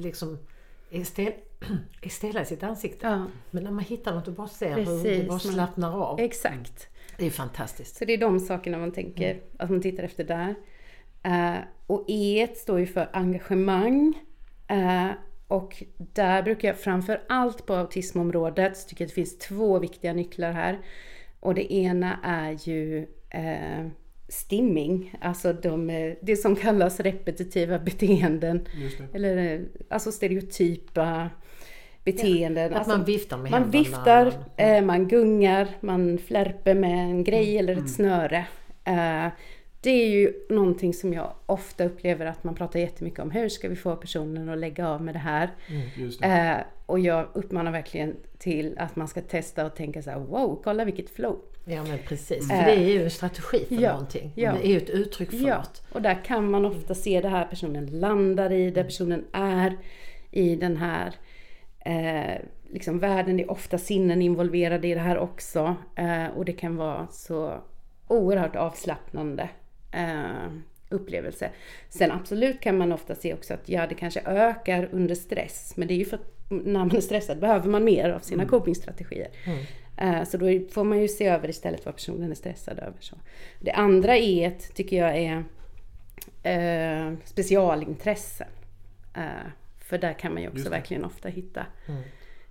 liksom 0.00 0.38
är, 0.90 1.04
stel, 1.04 1.32
är 2.02 2.08
stela 2.08 2.42
i 2.42 2.44
sitt 2.44 2.62
ansikte. 2.62 3.06
Ja. 3.06 3.26
Men 3.50 3.64
när 3.64 3.70
man 3.70 3.84
hittar 3.84 4.14
något 4.14 4.28
och 4.28 4.34
bara 4.34 4.48
ser 4.48 4.74
Precis, 4.74 5.04
hur 5.04 5.18
det 5.18 5.28
bara 5.28 5.38
slappnar 5.38 6.02
av. 6.02 6.20
Exakt. 6.20 6.88
Det 7.18 7.26
är 7.26 7.30
fantastiskt. 7.30 7.96
Så 7.96 8.04
det 8.04 8.12
är 8.12 8.18
de 8.18 8.40
sakerna 8.40 8.78
man 8.78 8.92
tänker, 8.92 9.30
mm. 9.30 9.44
att 9.58 9.70
man 9.70 9.82
tittar 9.82 10.02
efter 10.02 10.24
där. 10.24 10.54
Uh, 11.26 11.60
och 11.86 12.04
E 12.08 12.48
står 12.56 12.80
ju 12.80 12.86
för 12.86 13.08
engagemang. 13.12 14.14
Och 15.48 15.82
där 15.96 16.42
brukar 16.42 16.68
jag 16.68 16.78
framför 16.78 17.20
allt 17.28 17.66
på 17.66 17.74
autismområdet 17.74 18.88
tycka 18.88 19.04
att 19.04 19.08
det 19.08 19.14
finns 19.14 19.38
två 19.38 19.78
viktiga 19.78 20.12
nycklar 20.12 20.52
här. 20.52 20.78
Och 21.40 21.54
det 21.54 21.74
ena 21.74 22.18
är 22.22 22.68
ju 22.68 23.06
eh, 23.30 23.86
stimming, 24.28 25.14
alltså 25.20 25.52
de, 25.52 26.14
det 26.22 26.36
som 26.36 26.56
kallas 26.56 27.00
repetitiva 27.00 27.78
beteenden. 27.78 28.66
Eller 29.12 29.54
eh, 29.54 29.60
alltså 29.90 30.12
stereotypa 30.12 31.30
beteenden. 32.04 32.72
Ja, 32.72 32.78
att 32.78 32.86
man 32.86 33.04
viftar 33.04 33.36
med 33.36 33.50
Man 33.50 33.70
viftar, 33.70 34.24
man, 34.24 34.66
eh, 34.68 34.82
man 34.82 35.08
gungar, 35.08 35.68
man 35.80 36.18
flärper 36.18 36.74
med 36.74 36.98
en 36.98 37.24
grej 37.24 37.50
mm, 37.50 37.58
eller 37.58 37.72
ett 37.72 37.78
mm. 37.78 37.88
snöre. 37.88 38.46
Eh, 38.84 39.26
det 39.84 39.90
är 39.90 40.08
ju 40.08 40.32
någonting 40.48 40.94
som 40.94 41.12
jag 41.12 41.32
ofta 41.46 41.84
upplever 41.84 42.26
att 42.26 42.44
man 42.44 42.54
pratar 42.54 42.80
jättemycket 42.80 43.18
om. 43.20 43.30
Hur 43.30 43.48
ska 43.48 43.68
vi 43.68 43.76
få 43.76 43.96
personen 43.96 44.48
att 44.48 44.58
lägga 44.58 44.88
av 44.88 45.02
med 45.02 45.14
det 45.14 45.18
här? 45.18 45.50
Just 45.96 46.20
det. 46.20 46.26
Eh, 46.26 46.56
och 46.86 46.98
jag 46.98 47.28
uppmanar 47.32 47.72
verkligen 47.72 48.16
till 48.38 48.78
att 48.78 48.96
man 48.96 49.08
ska 49.08 49.20
testa 49.20 49.66
och 49.66 49.74
tänka 49.74 50.02
så 50.02 50.10
här: 50.10 50.18
wow, 50.18 50.60
kolla 50.64 50.84
vilket 50.84 51.10
flow. 51.10 51.38
Ja 51.66 51.84
men 51.84 51.98
precis, 52.08 52.50
Mm. 52.50 52.64
för 52.64 52.70
det 52.70 52.76
är 52.76 52.88
ju 52.90 53.04
en 53.04 53.10
strategi 53.10 53.64
för 53.68 53.74
Ja, 53.74 53.92
någonting. 53.92 54.32
ja. 54.34 54.52
Det 54.52 54.66
är 54.66 54.70
ju 54.70 54.76
ett 54.76 54.90
uttryck 54.90 55.30
för 55.30 55.36
Ja, 55.48 55.56
något. 55.56 55.82
och 55.92 56.02
där 56.02 56.24
kan 56.24 56.50
man 56.50 56.64
ofta 56.64 56.94
se 56.94 57.20
det 57.20 57.28
här 57.28 57.44
personen 57.44 57.86
landar 57.86 58.52
i, 58.52 58.70
där 58.70 58.84
personen 58.84 59.24
är 59.32 59.76
i 60.30 60.56
den 60.56 60.76
här 60.76 61.14
eh, 61.80 62.40
liksom 62.72 62.98
världen. 62.98 63.36
Det 63.36 63.42
är 63.42 63.50
ofta 63.50 63.78
sinnen 63.78 64.22
involverade 64.22 64.88
i 64.88 64.94
det 64.94 65.00
här 65.00 65.18
också. 65.18 65.76
Eh, 65.96 66.26
och 66.36 66.44
det 66.44 66.52
kan 66.52 66.76
vara 66.76 67.06
så 67.10 67.54
oerhört 68.08 68.56
avslappnande 68.56 69.48
eh, 69.94 70.52
upplevelse. 70.88 71.50
Sen 71.88 72.10
absolut 72.12 72.60
kan 72.60 72.78
man 72.78 72.92
ofta 72.92 73.14
se 73.14 73.34
också 73.34 73.54
att 73.54 73.68
ja, 73.68 73.86
det 73.86 73.94
kanske 73.94 74.20
ökar 74.20 74.88
under 74.92 75.14
stress. 75.14 75.72
Men 75.76 75.88
det 75.88 75.94
är 75.94 75.98
ju 75.98 76.04
för 76.04 76.16
att 76.16 76.30
när 76.48 76.78
man 76.84 76.96
är 76.96 77.00
stressad 77.00 77.38
behöver 77.40 77.68
man 77.70 77.84
mer 77.84 78.10
av 78.10 78.18
sina 78.20 78.46
copingstrategier. 78.46 79.28
Eh, 79.96 80.24
Så 80.24 80.36
då 80.36 80.46
får 80.70 80.84
man 80.84 81.00
ju 81.00 81.08
se 81.08 81.26
över 81.26 81.48
istället 81.50 81.84
vad 81.86 81.94
personen 81.94 82.30
är 82.30 82.34
stressad 82.34 82.78
över. 82.78 82.96
Så. 83.00 83.16
Det 83.60 83.72
andra 83.72 84.16
ett, 84.16 84.74
tycker 84.74 84.96
jag 84.96 85.16
är 85.16 85.44
eh, 86.42 87.12
specialintressen. 87.24 88.48
Eh, 89.16 89.22
för 89.78 89.98
där 89.98 90.12
kan 90.12 90.32
man 90.34 90.42
ju 90.42 90.48
också 90.48 90.70
verkligen 90.70 91.04
ofta 91.04 91.28
hitta 91.28 91.66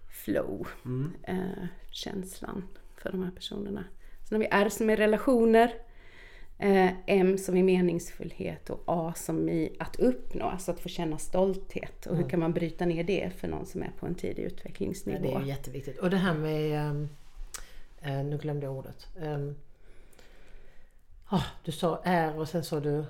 flow, 0.10 0.68
Mm. 0.86 1.12
eh, 1.24 1.66
känslan 1.92 2.64
för 2.98 3.12
de 3.12 3.24
här 3.24 3.32
personerna. 3.32 3.84
Sen 4.30 4.36
har 4.36 4.40
vi 4.40 4.48
R 4.52 4.70
som 4.70 4.90
är 4.90 4.98
relationer, 4.98 5.74
M 7.06 7.38
som 7.38 7.58
är 7.58 7.64
meningsfullhet 7.64 8.70
och 8.70 8.84
A 8.86 9.14
som 9.16 9.50
i 9.50 9.76
att 9.80 10.00
uppnå, 10.00 10.46
alltså 10.46 10.72
att 10.72 10.80
få 10.80 10.90
känna 10.90 11.18
stolthet. 11.18 12.06
Och 12.06 12.18
hur 12.18 12.30
kan 12.30 12.40
man 12.40 12.54
bryta 12.54 12.86
ner 12.86 13.04
det 13.04 13.32
för 13.38 13.48
någon 13.48 13.66
som 13.66 13.84
är 13.84 13.92
på 14.00 14.06
en 14.06 14.16
tidig 14.16 14.44
Ja, 14.44 14.48
utvecklingsnivå? 14.48 15.20
det 15.22 15.34
är 15.34 15.40
ju 15.42 15.48
jätteviktigt. 15.48 16.00
Och 16.00 16.10
det 16.10 16.18
här 16.18 16.34
med, 16.34 16.88
ehm, 16.90 17.10
eh, 18.02 18.24
nu 18.24 18.38
glömde 18.38 18.66
jag 18.66 18.76
ordet. 18.76 19.08
Um, 19.16 19.56
du 21.64 21.72
sa 21.72 22.02
R 22.04 22.40
och 22.40 22.50
sen 22.50 22.64
sa 22.64 22.80
du 22.80 23.06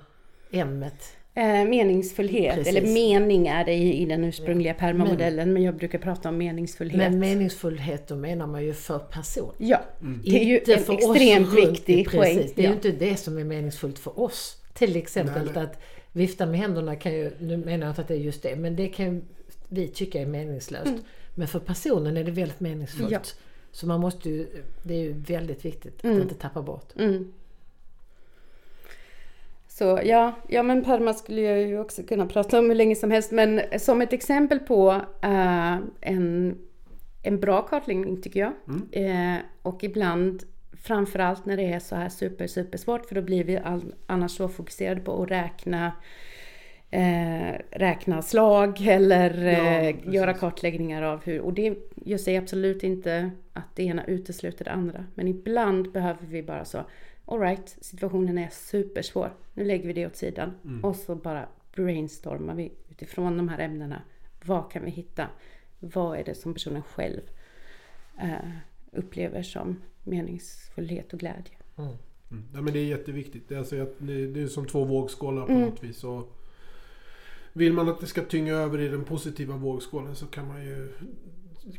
M. 0.50 0.84
-et. 0.84 1.23
Eh, 1.36 1.64
meningsfullhet, 1.68 2.54
Precis. 2.54 2.76
eller 2.76 2.92
mening 2.92 3.46
är 3.46 3.64
det 3.64 3.72
i, 3.72 4.02
i 4.02 4.04
den 4.06 4.24
ursprungliga 4.24 4.74
permamodellen, 4.74 5.52
men 5.52 5.62
jag 5.62 5.76
brukar 5.76 5.98
prata 5.98 6.28
om 6.28 6.38
meningsfullhet. 6.38 6.98
Men 6.98 7.18
meningsfullhet 7.18 8.08
då 8.08 8.16
menar 8.16 8.46
man 8.46 8.64
ju 8.64 8.72
för 8.74 8.98
person. 8.98 9.52
ja, 9.58 9.80
det 10.24 10.40
är 10.40 10.44
ju 10.44 10.58
Inte 10.58 10.74
en 10.74 10.80
för 10.80 10.92
oss 10.94 10.98
extremt 11.16 11.48
runt- 11.54 11.70
viktig 11.70 12.04
precis. 12.10 12.18
poäng. 12.20 12.50
Det 12.54 12.62
är 12.62 12.64
ja. 12.64 12.68
ju 12.70 12.74
inte 12.74 12.90
det 12.92 13.16
som 13.16 13.38
är 13.38 13.44
meningsfullt 13.44 13.98
för 13.98 14.20
oss. 14.20 14.56
Till 14.74 14.96
exempel 14.96 15.42
Nej, 15.44 15.52
nej. 15.54 15.64
att 15.64 15.80
vifta 16.12 16.46
med 16.46 16.58
händerna 16.60 16.96
kan 16.96 17.12
ju, 17.12 17.30
nu 17.38 17.56
menar 17.56 17.86
jag 17.86 17.90
inte 17.90 18.00
att 18.00 18.08
det 18.08 18.14
är 18.14 18.18
just 18.18 18.42
det, 18.42 18.56
men 18.56 18.76
det 18.76 18.88
kan 18.88 19.22
vi 19.68 19.88
tycka 19.88 20.20
är 20.20 20.26
meningslöst. 20.26 20.94
Men 21.34 21.48
för 21.48 21.58
personen 21.58 22.16
är 22.16 22.24
det 22.24 22.30
väldigt 22.30 22.60
meningsfullt. 22.60 23.10
Ja. 23.12 23.20
Så 23.72 23.86
man 23.86 24.00
måste 24.00 24.30
ju, 24.30 24.46
det 24.82 24.94
är 24.94 24.98
ju 25.02 25.12
väldigt 25.12 25.64
viktigt 25.64 25.98
att 25.98 26.04
Mm. 26.04 26.22
inte 26.22 26.34
tappa 26.34 26.62
bort. 26.62 26.88
Mm. 26.98 27.32
Så 29.78 30.00
ja, 30.04 30.32
ja 30.48 30.62
men 30.62 30.84
PERMA 30.84 31.14
skulle 31.14 31.40
jag 31.40 31.62
ju 31.62 31.78
också 31.78 32.02
kunna 32.02 32.26
prata 32.26 32.58
om 32.58 32.68
hur 32.68 32.74
länge 32.74 32.96
som 32.96 33.10
helst. 33.10 33.32
Men 33.32 33.60
som 33.78 34.02
ett 34.02 34.12
exempel 34.12 34.58
på 34.58 34.90
eh, 35.22 35.76
en, 36.00 36.58
en 37.22 37.40
bra 37.40 37.62
kartläggning 37.62 38.22
tycker 38.22 38.40
jag. 38.40 38.52
Eh, 38.92 39.38
och 39.62 39.84
ibland, 39.84 40.42
framförallt 40.82 41.46
när 41.46 41.56
det 41.56 41.72
är 41.72 41.78
så 41.78 41.96
här 41.96 42.08
super, 42.08 42.46
super 42.46 42.78
svårt. 42.78 43.06
För 43.06 43.14
då 43.14 43.22
blir 43.22 43.44
vi 43.44 43.56
all, 43.56 43.94
annars 44.06 44.36
så 44.36 44.48
fokuserade 44.48 45.00
på 45.00 45.22
att 45.22 45.30
räkna 45.30 45.92
eh, 46.90 47.60
räkna 47.70 48.22
slag 48.22 48.80
eller 48.86 49.46
eh, 49.46 49.94
precis. 49.94 50.14
göra 50.14 50.34
kartläggningar 50.34 51.02
av 51.02 51.24
hur, 51.24 51.40
och 51.40 51.52
det, 51.52 51.74
jag 52.04 52.20
säger 52.20 52.42
absolut 52.42 52.82
inte 52.82 53.30
att 53.52 53.76
det 53.76 53.82
ena 53.82 54.04
utesluter 54.04 54.64
det 54.64 54.70
andra. 54.70 55.04
Men 55.14 55.28
ibland 55.28 55.92
behöver 55.92 56.26
vi 56.26 56.42
bara 56.42 56.64
så, 56.64 56.78
alright, 57.26 57.76
situationen 57.80 58.38
är 58.38 58.48
supersvår, 58.48 59.32
nu 59.54 59.64
lägger 59.64 59.86
vi 59.86 59.92
det 59.92 60.06
åt 60.06 60.16
sidan. 60.16 60.52
Och 60.82 60.96
så 60.96 61.14
bara 61.14 61.48
brainstormar 61.74 62.54
vi 62.54 62.72
utifrån 62.90 63.36
de 63.36 63.48
här 63.48 63.58
ämnena. 63.58 64.02
Vad 64.44 64.70
kan 64.72 64.84
vi 64.84 64.90
hitta? 64.90 65.26
Vad 65.78 66.18
är 66.18 66.24
det 66.24 66.34
som 66.34 66.54
personen 66.54 66.82
själv 66.82 67.20
eh, 68.20 68.50
upplever 68.92 69.42
som 69.42 69.76
meningsfullhet 70.04 71.12
och 71.12 71.18
glädje? 71.18 71.54
Mm. 71.76 71.94
Ja, 72.54 72.60
men 72.60 72.72
det 72.72 72.78
är 72.78 72.84
jätteviktigt. 72.84 73.48
Det 73.48 73.54
är, 73.54 73.58
alltså, 73.58 73.76
det 73.98 74.42
är 74.42 74.46
som 74.46 74.66
två 74.66 74.84
vågskålar 74.84 75.46
på 75.46 75.52
Mm. 75.52 75.68
något 75.68 75.84
vis. 75.84 76.04
Och 76.04 76.32
vill 77.52 77.72
man 77.72 77.88
att 77.88 78.00
det 78.00 78.06
ska 78.06 78.22
tynga 78.22 78.54
över 78.54 78.80
i 78.80 78.88
den 78.88 79.04
positiva 79.04 79.56
vågskålen 79.56 80.14
så 80.16 80.26
kan 80.26 80.48
man 80.48 80.64
ju 80.64 80.92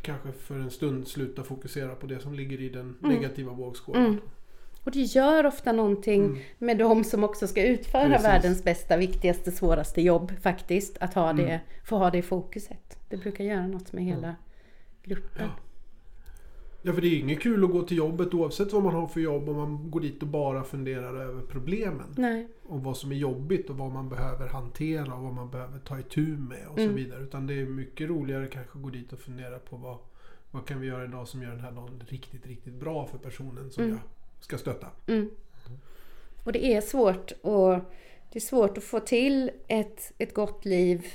kanske 0.01 0.31
för 0.31 0.59
en 0.59 0.71
stund 0.71 1.07
sluta 1.07 1.43
fokusera 1.43 1.95
på 1.95 2.07
det 2.07 2.19
som 2.19 2.33
ligger 2.33 2.61
i 2.61 2.69
den 2.69 2.97
negativa 2.99 3.53
vågskålen. 3.53 4.21
Mm. 4.85 4.91
Och 4.91 4.91
det 4.91 5.01
gör 5.01 5.45
ofta 5.45 5.71
någonting 5.71 6.43
med 6.57 6.77
de 6.77 7.03
som 7.03 7.23
också 7.23 7.47
ska 7.47 7.63
utföra 7.67 8.01
Mm. 8.01 8.11
Precis. 8.11 8.27
världens 8.27 8.63
bästa, 8.63 8.97
viktigaste, 8.97 9.51
svåraste 9.51 10.01
jobb 10.01 10.31
faktiskt. 10.41 10.97
Att 10.99 11.13
ha 11.13 11.29
Mm. 11.29 11.45
det, 11.45 11.61
få 11.85 11.97
ha 11.97 12.11
det 12.11 12.17
i 12.17 12.21
fokuset. 12.21 12.97
Det 13.09 13.17
brukar 13.17 13.43
göra 13.43 13.67
något 13.67 13.93
med 13.93 14.03
hela 14.03 14.35
gruppen. 15.03 15.41
Ja. 15.47 15.61
Ja, 16.81 16.93
för 16.93 17.01
det 17.01 17.07
är 17.07 17.19
inget 17.19 17.41
kul 17.41 17.63
att 17.63 17.71
gå 17.71 17.81
till 17.81 17.97
jobbet 17.97 18.33
oavsett 18.33 18.73
vad 18.73 18.83
man 18.83 18.93
har 18.93 19.07
för 19.07 19.19
jobb 19.19 19.49
om 19.49 19.55
man 19.55 19.91
går 19.91 19.99
dit 20.01 20.21
och 20.21 20.27
bara 20.27 20.63
funderar 20.63 21.15
över 21.21 21.41
problemen. 21.41 22.13
Nej. 22.17 22.47
Och 22.63 22.83
vad 22.83 22.97
som 22.97 23.11
är 23.11 23.15
jobbigt 23.15 23.69
och 23.69 23.77
vad 23.77 23.91
man 23.91 24.09
behöver 24.09 24.47
hantera 24.47 25.13
och 25.15 25.23
vad 25.23 25.33
man 25.33 25.49
behöver 25.49 25.79
ta 25.79 25.99
itu 25.99 26.25
med 26.37 26.67
och 26.67 26.75
så 26.75 26.81
Mm. 26.83 26.95
vidare. 26.95 27.23
Utan 27.23 27.47
det 27.47 27.53
är 27.53 27.65
mycket 27.65 28.09
roligare 28.09 28.47
kanske 28.47 28.77
att 28.77 28.83
gå 28.83 28.89
dit 28.89 29.13
och 29.13 29.19
fundera 29.19 29.59
på 29.59 29.75
vad, 29.77 29.97
vad 30.51 30.65
kan 30.65 30.79
vi 30.81 30.87
göra 30.87 31.05
idag 31.05 31.27
som 31.27 31.41
gör 31.41 31.49
den 31.51 31.59
här 31.59 31.71
dagen 31.71 32.03
riktigt, 32.07 32.45
riktigt 32.47 32.73
bra 32.79 33.05
för 33.05 33.17
personen 33.17 33.71
som 33.71 33.83
Mm. 33.83 33.95
jag 33.95 34.03
ska 34.45 34.57
stötta. 34.57 34.87
Mm. 35.07 35.29
Och 36.43 36.51
det 36.51 36.65
är 36.65 36.81
svårt 36.81 37.31
och 37.41 37.79
det 38.31 38.39
är 38.39 38.39
svårt 38.39 38.77
att 38.77 38.83
få 38.83 38.99
till 38.99 39.51
ett, 39.67 40.13
ett 40.17 40.33
gott 40.33 40.65
liv 40.65 41.05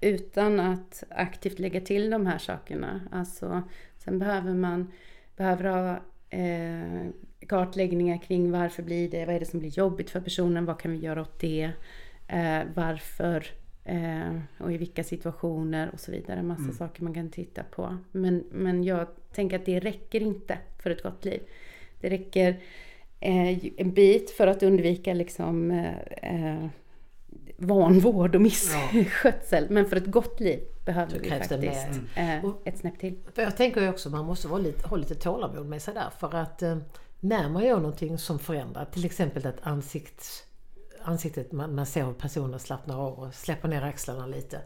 utan 0.00 0.60
att 0.60 1.04
aktivt 1.10 1.58
lägga 1.58 1.80
till 1.80 2.10
de 2.10 2.26
här 2.26 2.38
sakerna. 2.38 3.00
Alltså, 3.12 3.62
sen 3.98 4.18
behöver 4.18 4.54
man 4.54 4.92
behöver 5.36 5.64
ha 5.64 6.00
eh, 6.38 7.10
kartläggningar 7.46 8.18
kring 8.18 8.50
varför 8.50 8.82
blir 8.82 9.10
det, 9.10 9.26
vad 9.26 9.34
är 9.34 9.40
det 9.40 9.46
som 9.46 9.60
blir 9.60 9.78
jobbigt 9.78 10.10
för 10.10 10.20
personen, 10.20 10.64
vad 10.64 10.80
kan 10.80 10.92
vi 10.92 10.98
göra 10.98 11.20
åt 11.22 11.40
det, 11.40 11.70
eh, 12.28 12.60
varför 12.74 13.46
eh, 13.84 14.40
och 14.58 14.72
i 14.72 14.76
vilka 14.76 15.04
situationer 15.04 15.90
och 15.92 16.00
så 16.00 16.12
vidare. 16.12 16.42
Massa 16.42 16.72
saker 16.72 17.02
man 17.02 17.14
kan 17.14 17.30
titta 17.30 17.62
på. 17.62 17.96
Men, 18.12 18.44
men 18.50 18.84
jag 18.84 19.06
tänker 19.32 19.56
att 19.56 19.66
det 19.66 19.80
räcker 19.80 20.22
inte 20.22 20.58
för 20.82 20.90
ett 20.90 21.02
gott 21.02 21.24
liv. 21.24 21.40
Det 22.00 22.10
räcker 22.10 22.60
eh, 23.20 23.64
en 23.76 23.92
bit 23.92 24.30
för 24.30 24.46
att 24.46 24.62
undvika 24.62 25.14
liksom 25.14 25.70
eh, 25.70 26.54
eh, 26.56 26.66
vanvård 27.56 28.34
och 28.34 28.40
misskötsel. 28.40 29.66
Men 29.70 29.86
för 29.86 29.96
ett 29.96 30.06
gott 30.06 30.40
liv 30.40 30.60
behöver 30.84 31.18
vi 31.18 31.30
faktiskt 31.30 32.00
eh, 32.14 32.44
ett 32.64 32.78
snäpp 32.78 32.98
till. 32.98 33.18
För 33.34 33.42
jag 33.42 33.56
tänker 33.56 33.88
också 33.88 34.08
att 34.08 34.12
man 34.12 34.24
måste 34.24 34.48
vara 34.48 34.60
lite, 34.60 34.88
ha 34.88 34.96
lite 34.96 35.14
tålamod 35.14 35.66
med 35.66 35.82
sig 35.82 35.94
där. 35.94 36.10
För 36.20 36.34
att 36.34 36.62
eh, 36.62 36.78
när 37.20 37.48
man 37.48 37.64
gör 37.64 37.76
någonting 37.76 38.18
som 38.18 38.38
förändrar, 38.38 38.84
till 38.84 39.04
exempel 39.04 39.46
att 39.46 39.56
ansikts, 39.62 40.44
ansiktet, 41.02 41.52
man, 41.52 41.74
man 41.74 41.86
ser 41.86 42.04
hur 42.04 42.12
personen 42.12 42.60
slappnar 42.60 43.06
av 43.06 43.18
och 43.18 43.34
släpper 43.34 43.68
ner 43.68 43.82
axlarna 43.82 44.26
lite. 44.26 44.60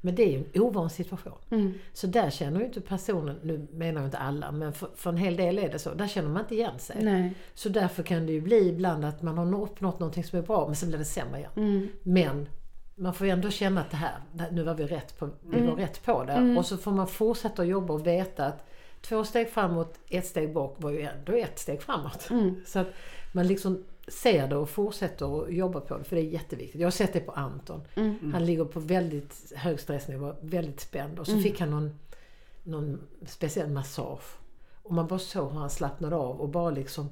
Men 0.00 0.14
det 0.14 0.22
är 0.22 0.30
ju 0.30 0.44
en 0.52 0.62
ovan 0.62 0.90
situation. 0.90 1.38
Mm. 1.50 1.74
Så 1.92 2.06
där 2.06 2.30
känner 2.30 2.60
ju 2.60 2.66
inte 2.66 2.80
personen, 2.80 3.36
nu 3.42 3.66
menar 3.72 4.00
jag 4.00 4.06
inte 4.08 4.18
alla, 4.18 4.52
men 4.52 4.72
för, 4.72 4.88
för 4.94 5.10
en 5.10 5.16
hel 5.16 5.36
del 5.36 5.58
är 5.58 5.68
det 5.68 5.78
så. 5.78 5.94
Där 5.94 6.06
känner 6.06 6.28
man 6.28 6.42
inte 6.42 6.54
igen 6.54 6.78
sig. 6.78 6.96
Nej. 7.02 7.34
Så 7.54 7.68
därför 7.68 8.02
kan 8.02 8.26
det 8.26 8.32
ju 8.32 8.40
bli 8.40 8.68
ibland 8.68 9.04
att 9.04 9.22
man 9.22 9.38
har 9.38 9.62
uppnått 9.62 10.00
någonting 10.00 10.24
som 10.24 10.38
är 10.38 10.42
bra 10.42 10.66
men 10.66 10.76
sen 10.76 10.88
blir 10.88 10.98
det 10.98 11.04
sämre 11.04 11.38
igen. 11.38 11.50
Mm. 11.56 11.88
Men 12.02 12.48
man 12.94 13.14
får 13.14 13.26
ju 13.26 13.32
ändå 13.32 13.50
känna 13.50 13.80
att 13.80 13.90
det 13.90 13.96
här, 13.96 14.18
nu 14.50 14.62
var 14.62 14.74
vi 14.74 14.86
rätt 14.86 15.18
på, 15.18 15.28
vi 15.42 15.56
Mm. 15.56 15.70
var 15.70 15.76
rätt 15.76 16.04
på 16.04 16.24
det. 16.24 16.54
Och 16.58 16.66
så 16.66 16.76
får 16.76 16.90
man 16.92 17.06
fortsätta 17.06 17.64
jobba 17.64 17.94
och 17.94 18.06
veta 18.06 18.46
att 18.46 18.64
två 19.00 19.24
steg 19.24 19.48
framåt, 19.50 19.94
ett 20.08 20.26
steg 20.26 20.52
bak 20.54 20.74
var 20.78 20.90
ju 20.90 21.02
ändå 21.02 21.32
ett 21.32 21.58
steg 21.58 21.82
framåt. 21.82 22.30
Mm. 22.30 22.54
Så 22.66 22.78
att 22.78 22.88
man 23.32 23.46
liksom 23.46 23.84
ser 24.10 24.48
det 24.48 24.56
och 24.56 24.70
fortsätter 24.70 25.42
att 25.42 25.52
jobba 25.52 25.80
på 25.80 25.98
det, 25.98 26.04
för 26.04 26.16
det 26.16 26.22
är 26.22 26.30
jätteviktigt. 26.30 26.80
Jag 26.80 26.86
har 26.86 26.90
sett 26.90 27.12
det 27.12 27.20
på 27.20 27.32
Anton. 27.32 27.80
Mm. 27.94 28.32
Han 28.32 28.46
ligger 28.46 28.64
på 28.64 28.80
väldigt 28.80 29.52
hög 29.56 29.80
stressnivå, 29.80 30.34
väldigt 30.40 30.80
spänd. 30.80 31.18
Och 31.18 31.26
så 31.26 31.40
fick 31.40 31.60
han 31.60 31.70
någon, 31.70 31.98
någon 32.62 33.00
speciell 33.26 33.70
massage. 33.70 34.36
Och 34.82 34.94
man 34.94 35.06
bara 35.06 35.18
såg 35.18 35.52
hur 35.52 35.58
han 35.58 35.70
slappnade 35.70 36.16
av 36.16 36.40
och 36.40 36.48
bara 36.48 36.70
liksom 36.70 37.08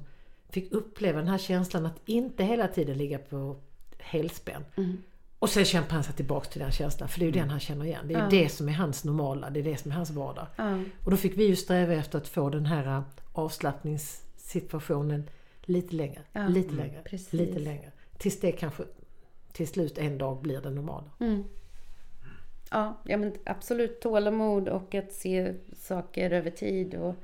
fick 0.49 0.71
uppleva 0.71 1.19
den 1.19 1.27
här 1.27 1.37
känslan 1.37 1.85
att 1.85 1.99
inte 2.05 2.43
hela 2.43 2.67
tiden 2.67 2.97
ligga 2.97 3.17
på 3.17 3.55
helspänn. 3.97 4.65
Mm. 4.75 4.97
Och 5.39 5.49
sen 5.49 5.65
kämpar 5.65 5.93
han 5.93 6.03
sig 6.03 6.13
tillbaka 6.13 6.49
till 6.49 6.61
den 6.61 6.71
känslan, 6.71 7.09
för 7.09 7.19
det 7.19 7.25
är 7.25 7.27
ju 7.27 7.39
den 7.39 7.49
han 7.49 7.59
känner 7.59 7.85
igen. 7.85 8.07
Det 8.07 8.13
är 8.13 8.31
ju 8.31 8.41
det 8.43 8.49
som 8.49 8.69
är 8.69 8.73
hans 8.73 9.03
normala, 9.03 9.49
det 9.49 9.59
är 9.59 9.63
det 9.63 9.77
som 9.77 9.91
är 9.91 9.95
hans 9.95 10.09
vardag. 10.09 10.47
Och 11.03 11.11
då 11.11 11.17
fick 11.17 11.37
vi 11.37 11.47
ju 11.47 11.55
sträva 11.55 11.93
efter 11.93 12.17
att 12.17 12.27
få 12.27 12.49
den 12.49 12.65
här 12.65 12.97
äh, 12.97 13.01
avslappningssituationen 13.33 15.29
lite 15.67 15.95
längre, 15.95 16.21
Ja, 16.33 16.47
lite 16.47 16.73
längre, 16.73 17.01
precis. 17.05 17.33
lite 17.33 17.59
längre. 17.59 17.91
tills 18.17 18.39
det 18.39 18.51
kanske 18.51 18.83
till 19.51 19.67
slut 19.67 19.97
en 19.97 20.17
dag 20.17 20.41
blir 20.41 20.61
det 20.61 20.69
normala. 20.69 21.11
Mm. 21.19 21.43
Ja, 22.71 23.01
ja 23.05 23.17
men 23.17 23.33
absolut 23.45 24.01
tålamod 24.01 24.69
och 24.69 24.95
att 24.95 25.11
se 25.11 25.53
saker 25.75 26.31
över 26.31 26.51
tid 26.51 26.95
och 26.95 27.15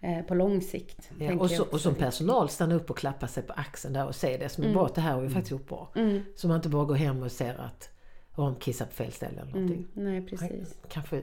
eh, 0.00 0.22
på 0.22 0.34
lång 0.34 0.60
sikt. 0.60 1.10
Ja, 1.18 1.38
och, 1.38 1.50
så, 1.50 1.64
och 1.64 1.80
som 1.80 1.94
personal 1.94 2.48
stanna 2.48 2.74
upp 2.74 2.90
och 2.90 2.98
klappa 2.98 3.28
sig 3.28 3.42
på 3.42 3.52
axeln 3.52 3.94
där 3.94 4.06
och 4.06 4.14
se 4.14 4.36
det 4.36 4.48
som 4.48 4.64
är 4.64 4.72
bra, 4.72 4.86
att 4.86 4.94
det 4.94 5.00
här 5.00 5.14
har 5.14 5.20
vi 5.20 5.28
faktiskt 5.28 5.50
gjort 5.50 5.68
bra. 5.68 5.88
Mm. 5.94 6.22
Så 6.36 6.48
man 6.48 6.56
inte 6.56 6.68
bara 6.68 6.84
går 6.84 6.94
hem 6.94 7.22
och 7.22 7.32
ser 7.32 7.54
att 7.54 7.90
de 8.36 8.54
kissar 8.56 8.86
på 8.86 8.92
fel 8.92 9.12
ställe 9.12 9.40
eller 9.40 9.52
någonting. 9.52 9.86
Mm. 9.96 10.04
Nej, 10.04 10.14
Han 10.14 10.26
precis. 10.26 10.78
kanske 10.88 11.22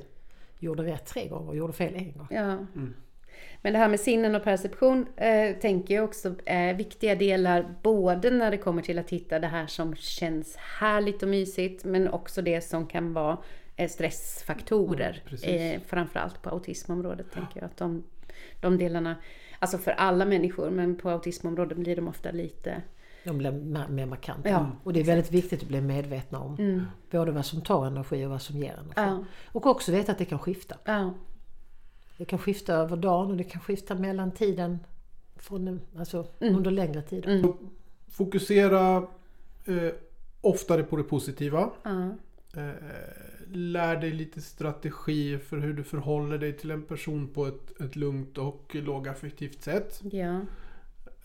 gjorde 0.60 0.84
rätt 0.84 1.06
tre 1.06 1.28
gånger 1.28 1.50
och 1.50 1.56
gjorde 1.56 1.74
fel 1.74 1.96
en 1.96 2.14
gång. 2.14 2.28
Ja. 2.30 2.58
Men 3.62 3.74
det 3.74 3.80
här 3.80 3.90
med 3.90 4.00
sinnen 4.00 4.36
och 4.36 4.44
perception 4.44 5.08
eh, 5.16 5.56
tänker 5.56 5.96
jag 5.96 6.04
också 6.04 6.36
är 6.46 6.74
viktiga 6.74 7.16
delar 7.16 7.76
både 7.82 8.30
när 8.30 8.52
det 8.52 8.58
kommer 8.58 8.82
till 8.82 9.00
att 9.00 9.10
hitta 9.10 9.40
det 9.40 9.48
här 9.48 9.68
som 9.68 9.96
känns 9.96 10.56
härligt 10.56 11.24
och 11.24 11.30
mysigt 11.30 11.84
men 11.84 12.08
också 12.08 12.42
det 12.42 12.62
som 12.62 12.88
kan 12.88 13.14
vara 13.14 13.38
eh, 13.76 13.90
stressfaktorer. 13.90 15.24
precis. 15.26 15.48
eh, 15.48 15.82
framförallt 15.88 16.42
på 16.42 16.50
autismområdet 16.50 17.32
tänker 17.32 17.60
jag 17.60 17.66
att 17.66 17.78
de, 17.78 18.04
de 18.62 18.78
delarna, 18.78 19.16
alltså 19.60 19.78
för 19.78 19.92
alla 19.92 20.26
människor 20.26 20.70
men 20.70 20.96
på 20.96 21.10
autismområdet 21.10 21.78
blir 21.78 21.96
de 21.96 22.08
ofta 22.08 22.32
lite 22.32 22.82
De 23.24 23.38
blir 23.38 23.52
mer 23.90 24.06
markanta. 24.06 24.50
Ja, 24.50 24.72
och 24.84 24.94
det 24.94 25.00
är 25.00 25.04
väldigt 25.04 25.32
viktigt 25.32 25.62
att 25.62 25.68
bli 25.68 25.82
medvetna 25.82 26.40
om 26.40 26.56
mm, 26.56 26.86
både 27.12 27.32
vad 27.32 27.46
som 27.46 27.62
tar 27.62 27.86
energi 27.86 28.26
och 28.26 28.30
vad 28.30 28.42
som 28.42 28.58
ger 28.58 28.74
energi. 28.74 28.94
Ja. 28.96 29.26
Och 29.46 29.66
också 29.66 29.92
veta 29.92 30.12
att 30.12 30.18
det 30.18 30.26
kan 30.26 30.40
skifta. 30.40 30.76
ja, 30.86 31.14
Det 32.22 32.26
kan 32.26 32.40
skifta 32.40 32.74
över 32.74 32.98
dagen 32.98 33.32
och 33.32 33.38
det 33.38 33.44
kan 33.44 33.62
skifta 33.62 33.96
mellan 33.96 34.32
tiden 34.32 34.80
från, 35.36 35.82
alltså, 35.98 36.28
Mm. 36.40 36.56
under 36.56 36.72
längre 36.72 37.02
tid. 37.02 37.26
mm, 37.26 37.54
Fokusera 38.10 38.98
eh, 39.66 39.92
oftare 40.42 40.84
på 40.84 40.96
det 40.98 41.04
positiva. 41.04 41.72
ja, 41.84 42.10
Eh, 42.56 42.72
lär 43.52 43.96
dig 43.96 44.12
lite 44.12 44.42
strategier 44.42 45.38
för 45.38 45.58
hur 45.58 45.74
du 45.74 45.84
förhåller 45.84 46.38
dig 46.38 46.58
till 46.58 46.72
en 46.72 46.84
person 46.84 47.28
på 47.28 47.46
ett, 47.48 47.82
ett 47.82 47.96
lugnt 47.96 48.38
och 48.38 48.76
lågaffektivt 48.76 49.64
sätt. 49.64 50.02
ja, 50.12 50.40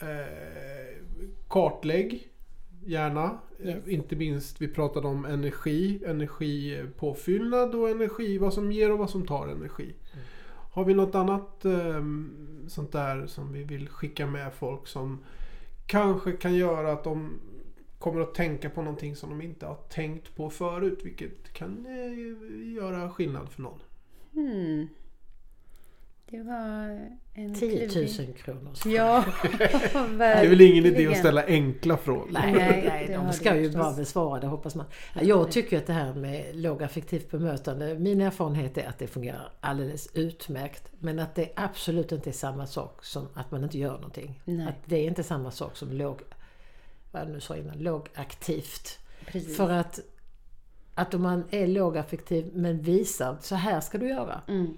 Eh, 0.00 0.96
kartlägg 1.48 2.28
gärna. 2.84 3.38
Eh, 3.62 3.66
Yes. 3.68 3.88
inte 3.88 4.16
minst, 4.16 4.60
vi 4.60 4.68
pratade 4.68 5.06
om 5.08 5.24
energi, 5.24 6.04
energipåfyllnad 6.06 7.74
och 7.74 7.90
energi, 7.90 8.38
vad 8.38 8.52
som 8.54 8.72
ger 8.72 8.92
och 8.92 8.98
vad 8.98 9.10
som 9.10 9.26
tar 9.26 9.48
energi. 9.48 9.94
Har 10.76 10.84
vi 10.84 10.94
något 10.94 11.14
annat 11.14 11.64
eh, 11.64 12.04
sånt 12.68 12.92
där 12.92 13.26
som 13.26 13.52
vi 13.52 13.64
vill 13.64 13.88
skicka 13.88 14.26
med 14.26 14.54
folk 14.54 14.86
som 14.86 15.18
kanske 15.86 16.32
kan 16.32 16.54
göra 16.54 16.92
att 16.92 17.04
de 17.04 17.40
kommer 17.98 18.20
att 18.20 18.34
tänka 18.34 18.70
på 18.70 18.82
någonting 18.82 19.16
som 19.16 19.30
de 19.30 19.42
inte 19.42 19.66
har 19.66 19.74
tänkt 19.74 20.36
på 20.36 20.50
förut, 20.50 21.00
vilket 21.04 21.52
kan 21.52 21.86
eh, 21.86 22.74
göra 22.74 23.10
skillnad 23.10 23.48
för 23.48 23.62
någon. 23.62 23.78
hmm. 24.32 24.88
Det 26.30 26.42
var 26.42 27.08
en 27.34 27.54
10 27.54 27.88
klurig- 27.88 28.26
000 28.26 28.32
kronor. 28.36 28.72
Ja, 28.84 29.24
Det 30.18 30.24
är 30.24 30.48
väl 30.48 30.60
ingen 30.60 30.86
idé 30.86 31.06
att 31.06 31.16
ställa 31.18 31.44
enkla 31.46 31.96
frågor. 31.96 32.28
Nej, 32.30 32.52
Nej, 32.88 33.08
de 33.26 33.32
ska 33.32 33.56
ju 33.56 33.64
förstås. 33.64 33.82
bara 33.82 33.92
besvara 33.96 34.40
det 34.40 34.46
hoppas 34.46 34.74
man. 34.74 34.86
Ja, 35.14 35.22
Jag 35.22 35.50
tycker 35.50 35.78
att 35.78 35.86
det 35.86 35.92
här 35.92 36.14
med 36.14 36.56
lågaffektivt 36.56 37.30
bemötande, 37.30 37.98
min 37.98 38.20
erfarenhet 38.20 38.78
är 38.78 38.88
att 38.88 38.98
det 38.98 39.06
fungerar 39.06 39.52
alldeles 39.60 40.08
utmärkt. 40.14 40.82
Men 40.98 41.18
att 41.18 41.34
det 41.34 41.52
absolut 41.56 42.12
inte 42.12 42.30
är 42.30 42.32
samma 42.32 42.66
sak 42.66 43.04
som 43.04 43.28
att 43.34 43.50
man 43.50 43.64
inte 43.64 43.78
gör 43.78 43.92
någonting. 43.94 44.40
Nej. 44.44 44.66
Att 44.68 44.74
det 44.84 44.96
är 44.96 45.04
inte 45.08 45.22
samma 45.22 45.50
sak 45.50 45.76
som 45.76 45.92
låg, 45.92 46.20
vad 47.12 47.28
nu 47.28 47.40
sa 47.40 47.56
innan, 47.56 47.78
lågaktivt. 47.78 48.98
Precis. 49.26 49.56
För 49.56 49.70
att, 49.70 50.00
att 50.94 51.14
om 51.14 51.22
man 51.22 51.44
är 51.50 51.66
lågaffektiv 51.66 52.50
men 52.54 52.82
visar, 52.82 53.36
så 53.40 53.54
här 53.54 53.80
ska 53.80 53.98
du 53.98 54.08
göra. 54.08 54.40
Mm. 54.48 54.74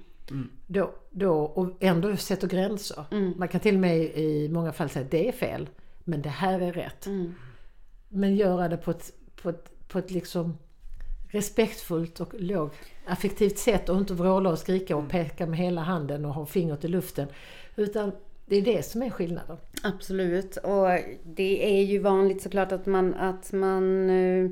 Då, 0.67 0.95
då, 1.11 1.33
och 1.33 1.71
ändå 1.81 2.17
sätter 2.17 2.49
gränser. 2.49 3.05
Mm. 3.11 3.35
Man 3.37 3.49
kan 3.49 3.61
till 3.61 3.75
och 3.75 3.81
med 3.81 3.99
i 3.99 4.49
många 4.49 4.73
fall 4.73 4.89
säga 4.89 5.07
det 5.11 5.29
är 5.29 5.33
fel, 5.33 5.69
men 6.05 6.23
det 6.23 6.29
här 6.29 6.61
är 6.61 6.73
rätt. 6.73 7.07
Mm. 7.07 7.35
Men 8.09 8.37
göra 8.37 8.69
det 8.69 8.77
på 8.77 8.91
ett, 8.91 9.13
på 9.43 9.49
ett, 9.49 9.89
på 9.89 9.99
ett 9.99 10.11
liksom 10.11 10.59
respektfullt 11.29 12.21
och 12.21 12.35
lågaffektivt 12.39 13.59
sätt 13.59 13.89
och 13.89 13.97
inte 13.97 14.15
vråla 14.15 14.51
och 14.51 14.59
skrika 14.59 14.97
och 14.97 15.09
peka 15.09 15.47
med 15.47 15.59
hela 15.59 15.81
handen 15.81 16.25
och 16.25 16.35
ha 16.35 16.47
fingret 16.47 16.85
i 16.85 16.89
luften. 16.89 17.29
Utan 17.77 18.13
det 18.49 18.57
är 18.57 18.63
det 18.63 18.83
som 18.83 19.03
är 19.03 19.11
skillnaden. 19.11 19.57
Absolut. 19.83 20.57
Och 20.57 20.89
det 21.25 21.79
är 21.79 21.85
ju 21.85 21.99
vanligt 21.99 22.43
såklart 22.43 22.73
att 22.73 22.87
man, 22.87 23.15
att 23.15 23.53
man 23.53 24.11
eh, 24.11 24.51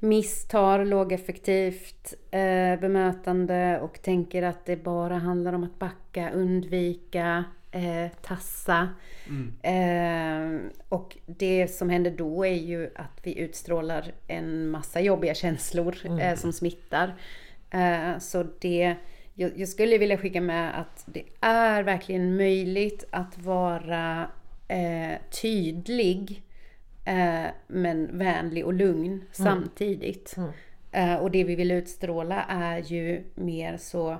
misstar 0.00 0.84
lågeffektivt 0.84 2.14
eh, 2.30 2.80
bemötande 2.80 3.80
och 3.80 4.02
tänker 4.02 4.42
att 4.42 4.66
det 4.66 4.76
bara 4.76 5.18
handlar 5.18 5.52
om 5.52 5.64
att 5.64 5.78
backa, 5.78 6.30
undvika, 6.30 7.44
eh, 7.70 8.10
tassa. 8.22 8.88
Eh, 9.62 10.60
och 10.88 11.16
det 11.26 11.68
som 11.68 11.90
händer 11.90 12.10
då 12.10 12.46
är 12.46 12.54
ju 12.54 12.90
att 12.94 13.20
vi 13.22 13.38
utstrålar 13.38 14.12
en 14.26 14.70
massa 14.70 15.00
jobbiga 15.00 15.34
känslor 15.34 15.96
eh, 16.20 16.34
som 16.34 16.52
smittar. 16.52 17.14
Så 18.20 18.46
det, 18.58 18.96
jag, 19.40 19.58
jag 19.58 19.68
skulle 19.68 19.98
vilja 19.98 20.18
skicka 20.18 20.40
med 20.40 20.80
att 20.80 21.04
det 21.06 21.22
är 21.40 21.82
verkligen 21.82 22.36
möjligt 22.36 23.04
att 23.10 23.38
vara 23.38 24.30
eh, 24.68 25.18
tydlig 25.42 26.42
eh, 27.04 27.44
men 27.66 28.18
vänlig 28.18 28.66
och 28.66 28.72
lugn 28.72 29.24
samtidigt. 29.32 30.36
Eh, 30.92 31.14
och 31.14 31.30
det 31.30 31.44
vi 31.44 31.54
vill 31.54 31.70
utstråla 31.70 32.42
är 32.48 32.78
ju 32.78 33.24
mer 33.34 33.76
så 33.76 34.18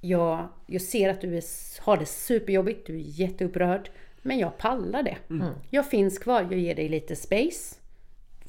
jag, 0.00 0.48
jag 0.66 0.82
ser 0.82 1.08
att 1.10 1.20
du 1.20 1.36
är, 1.36 1.44
har 1.82 1.96
det 1.96 2.06
superjobbigt, 2.06 2.86
du 2.86 2.94
är 2.94 3.20
jätteupprörd. 3.20 3.90
Men 4.22 4.38
jag 4.38 4.58
pallar 4.58 5.02
det. 5.02 5.16
Jag 5.70 5.90
finns 5.90 6.18
kvar, 6.18 6.42
jag 6.50 6.60
ger 6.60 6.74
dig 6.74 6.88
lite 6.88 7.16
space. 7.16 7.76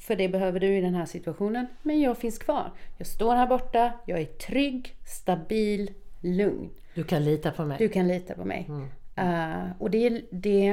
För 0.06 0.16
det 0.16 0.28
behöver 0.28 0.60
du 0.60 0.76
i 0.76 0.80
den 0.80 0.94
här 0.94 1.06
situationen. 1.06 1.66
Men 1.82 2.00
jag 2.00 2.18
finns 2.18 2.38
kvar. 2.38 2.72
Jag 2.96 3.06
står 3.06 3.34
här 3.34 3.46
borta, 3.46 3.92
jag 4.06 4.20
är 4.20 4.24
trygg, 4.24 4.96
stabil, 5.06 5.90
lugn. 6.20 6.70
Du 6.94 7.04
kan 7.04 7.24
lita 7.24 7.50
på 7.50 7.64
mig. 7.64 7.78
Du 7.78 7.88
kan 7.88 8.08
lita 8.08 8.34
på 8.34 8.44
mig. 8.44 8.70
Eh, 9.16 9.64
och 9.78 9.90
det, 9.90 10.22
det 10.30 10.72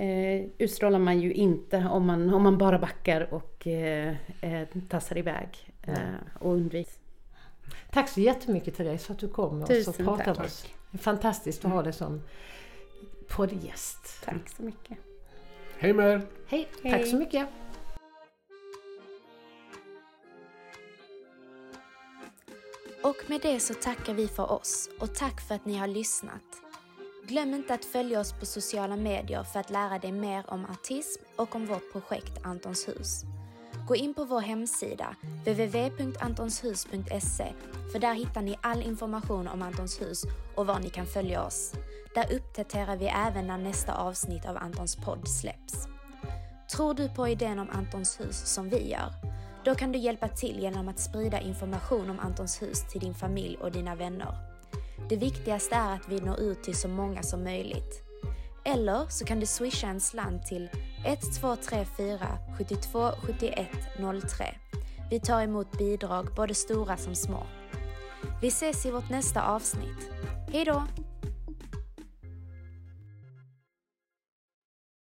uh, 0.00 0.46
utstrålar 0.58 0.98
man 0.98 1.20
ju 1.20 1.32
inte 1.32 1.76
om 1.76 2.06
man, 2.06 2.34
om 2.34 2.42
man 2.42 2.58
bara 2.58 2.78
backar 2.78 3.34
och 3.34 3.66
uh, 3.66 4.08
uh, 4.44 4.62
tassar 4.88 5.18
iväg 5.18 5.48
uh, 5.88 5.94
och 6.38 6.52
undviker. 6.52 6.94
Tack 7.90 8.08
så 8.08 8.20
jättemycket 8.20 8.76
Therese 8.76 9.06
för 9.06 9.14
att 9.14 9.20
du 9.20 9.28
kom 9.28 9.62
och 9.62 9.68
Tusen 9.68 10.04
pratade 10.04 10.24
tack. 10.24 10.38
med 10.38 10.46
oss. 10.46 10.66
Det 10.90 10.96
är 10.96 11.02
fantastiskt 11.02 11.64
att 11.64 11.70
ha 11.70 11.82
dig 11.82 11.92
som 11.92 12.22
poddgäst. 13.28 14.24
Tack 14.24 14.48
så 14.56 14.62
mycket. 14.62 14.98
Hej 15.78 15.92
med 15.92 16.12
er! 16.12 16.22
Hej, 16.46 16.68
Hej. 16.82 16.92
tack 16.92 17.06
så 17.06 17.16
mycket. 17.16 17.48
Och 23.04 23.16
med 23.26 23.40
det 23.40 23.60
så 23.60 23.74
tackar 23.74 24.14
vi 24.14 24.28
för 24.28 24.52
oss 24.52 24.88
och 25.00 25.14
tack 25.14 25.40
för 25.40 25.54
att 25.54 25.64
ni 25.64 25.76
har 25.76 25.86
lyssnat. 25.86 26.42
Glöm 27.26 27.54
inte 27.54 27.74
att 27.74 27.84
följa 27.84 28.20
oss 28.20 28.32
på 28.32 28.46
sociala 28.46 28.96
medier 28.96 29.42
för 29.42 29.60
att 29.60 29.70
lära 29.70 29.98
dig 29.98 30.12
mer 30.12 30.44
om 30.48 30.66
autism 30.66 31.22
och 31.36 31.54
om 31.54 31.66
vårt 31.66 31.92
projekt 31.92 32.38
Antons 32.42 32.88
hus. 32.88 33.22
Gå 33.88 33.96
in 33.96 34.14
på 34.14 34.24
vår 34.24 34.40
hemsida 34.40 35.16
www.antonshus.se 35.22 37.52
för 37.92 37.98
där 37.98 38.14
hittar 38.14 38.42
ni 38.42 38.58
all 38.60 38.82
information 38.82 39.48
om 39.48 39.62
Antons 39.62 40.00
hus 40.00 40.22
och 40.54 40.66
var 40.66 40.78
ni 40.78 40.90
kan 40.90 41.06
följa 41.06 41.44
oss. 41.44 41.72
Där 42.14 42.34
uppdaterar 42.34 42.96
vi 42.96 43.06
även 43.06 43.46
när 43.46 43.58
nästa 43.58 43.94
avsnitt 43.94 44.46
av 44.46 44.56
Antons 44.56 44.96
podd 44.96 45.28
släpps. 45.28 45.88
Tror 46.72 46.94
du 46.94 47.08
på 47.08 47.28
idén 47.28 47.58
om 47.58 47.70
Antons 47.70 48.20
hus 48.20 48.54
som 48.54 48.68
vi 48.68 48.90
gör? 48.90 49.23
Då 49.64 49.74
kan 49.74 49.92
du 49.92 49.98
hjälpa 49.98 50.28
till 50.28 50.58
genom 50.58 50.88
att 50.88 50.98
sprida 50.98 51.40
information 51.40 52.10
om 52.10 52.20
Antons 52.20 52.62
hus 52.62 52.82
till 52.90 53.00
din 53.00 53.14
familj 53.14 53.56
och 53.60 53.72
dina 53.72 53.94
vänner. 53.94 54.34
Det 55.08 55.16
viktigaste 55.16 55.74
är 55.74 55.94
att 55.94 56.08
vi 56.08 56.20
når 56.20 56.40
ut 56.40 56.62
till 56.62 56.74
så 56.74 56.88
många 56.88 57.22
som 57.22 57.44
möjligt. 57.44 58.02
Eller 58.64 59.06
så 59.08 59.24
kan 59.24 59.40
du 59.40 59.46
swisha 59.46 59.86
en 59.86 60.00
slant 60.00 60.46
till 60.46 60.68
1234 61.04 62.18
72 62.58 63.10
71 63.22 63.68
03. 64.36 64.54
Vi 65.10 65.20
tar 65.20 65.42
emot 65.42 65.78
bidrag, 65.78 66.28
både 66.36 66.54
stora 66.54 66.96
som 66.96 67.14
små. 67.14 67.46
Vi 68.40 68.48
ses 68.48 68.86
i 68.86 68.90
vårt 68.90 69.10
nästa 69.10 69.42
avsnitt. 69.42 70.10
Hej 70.52 70.64
då! 70.64 70.82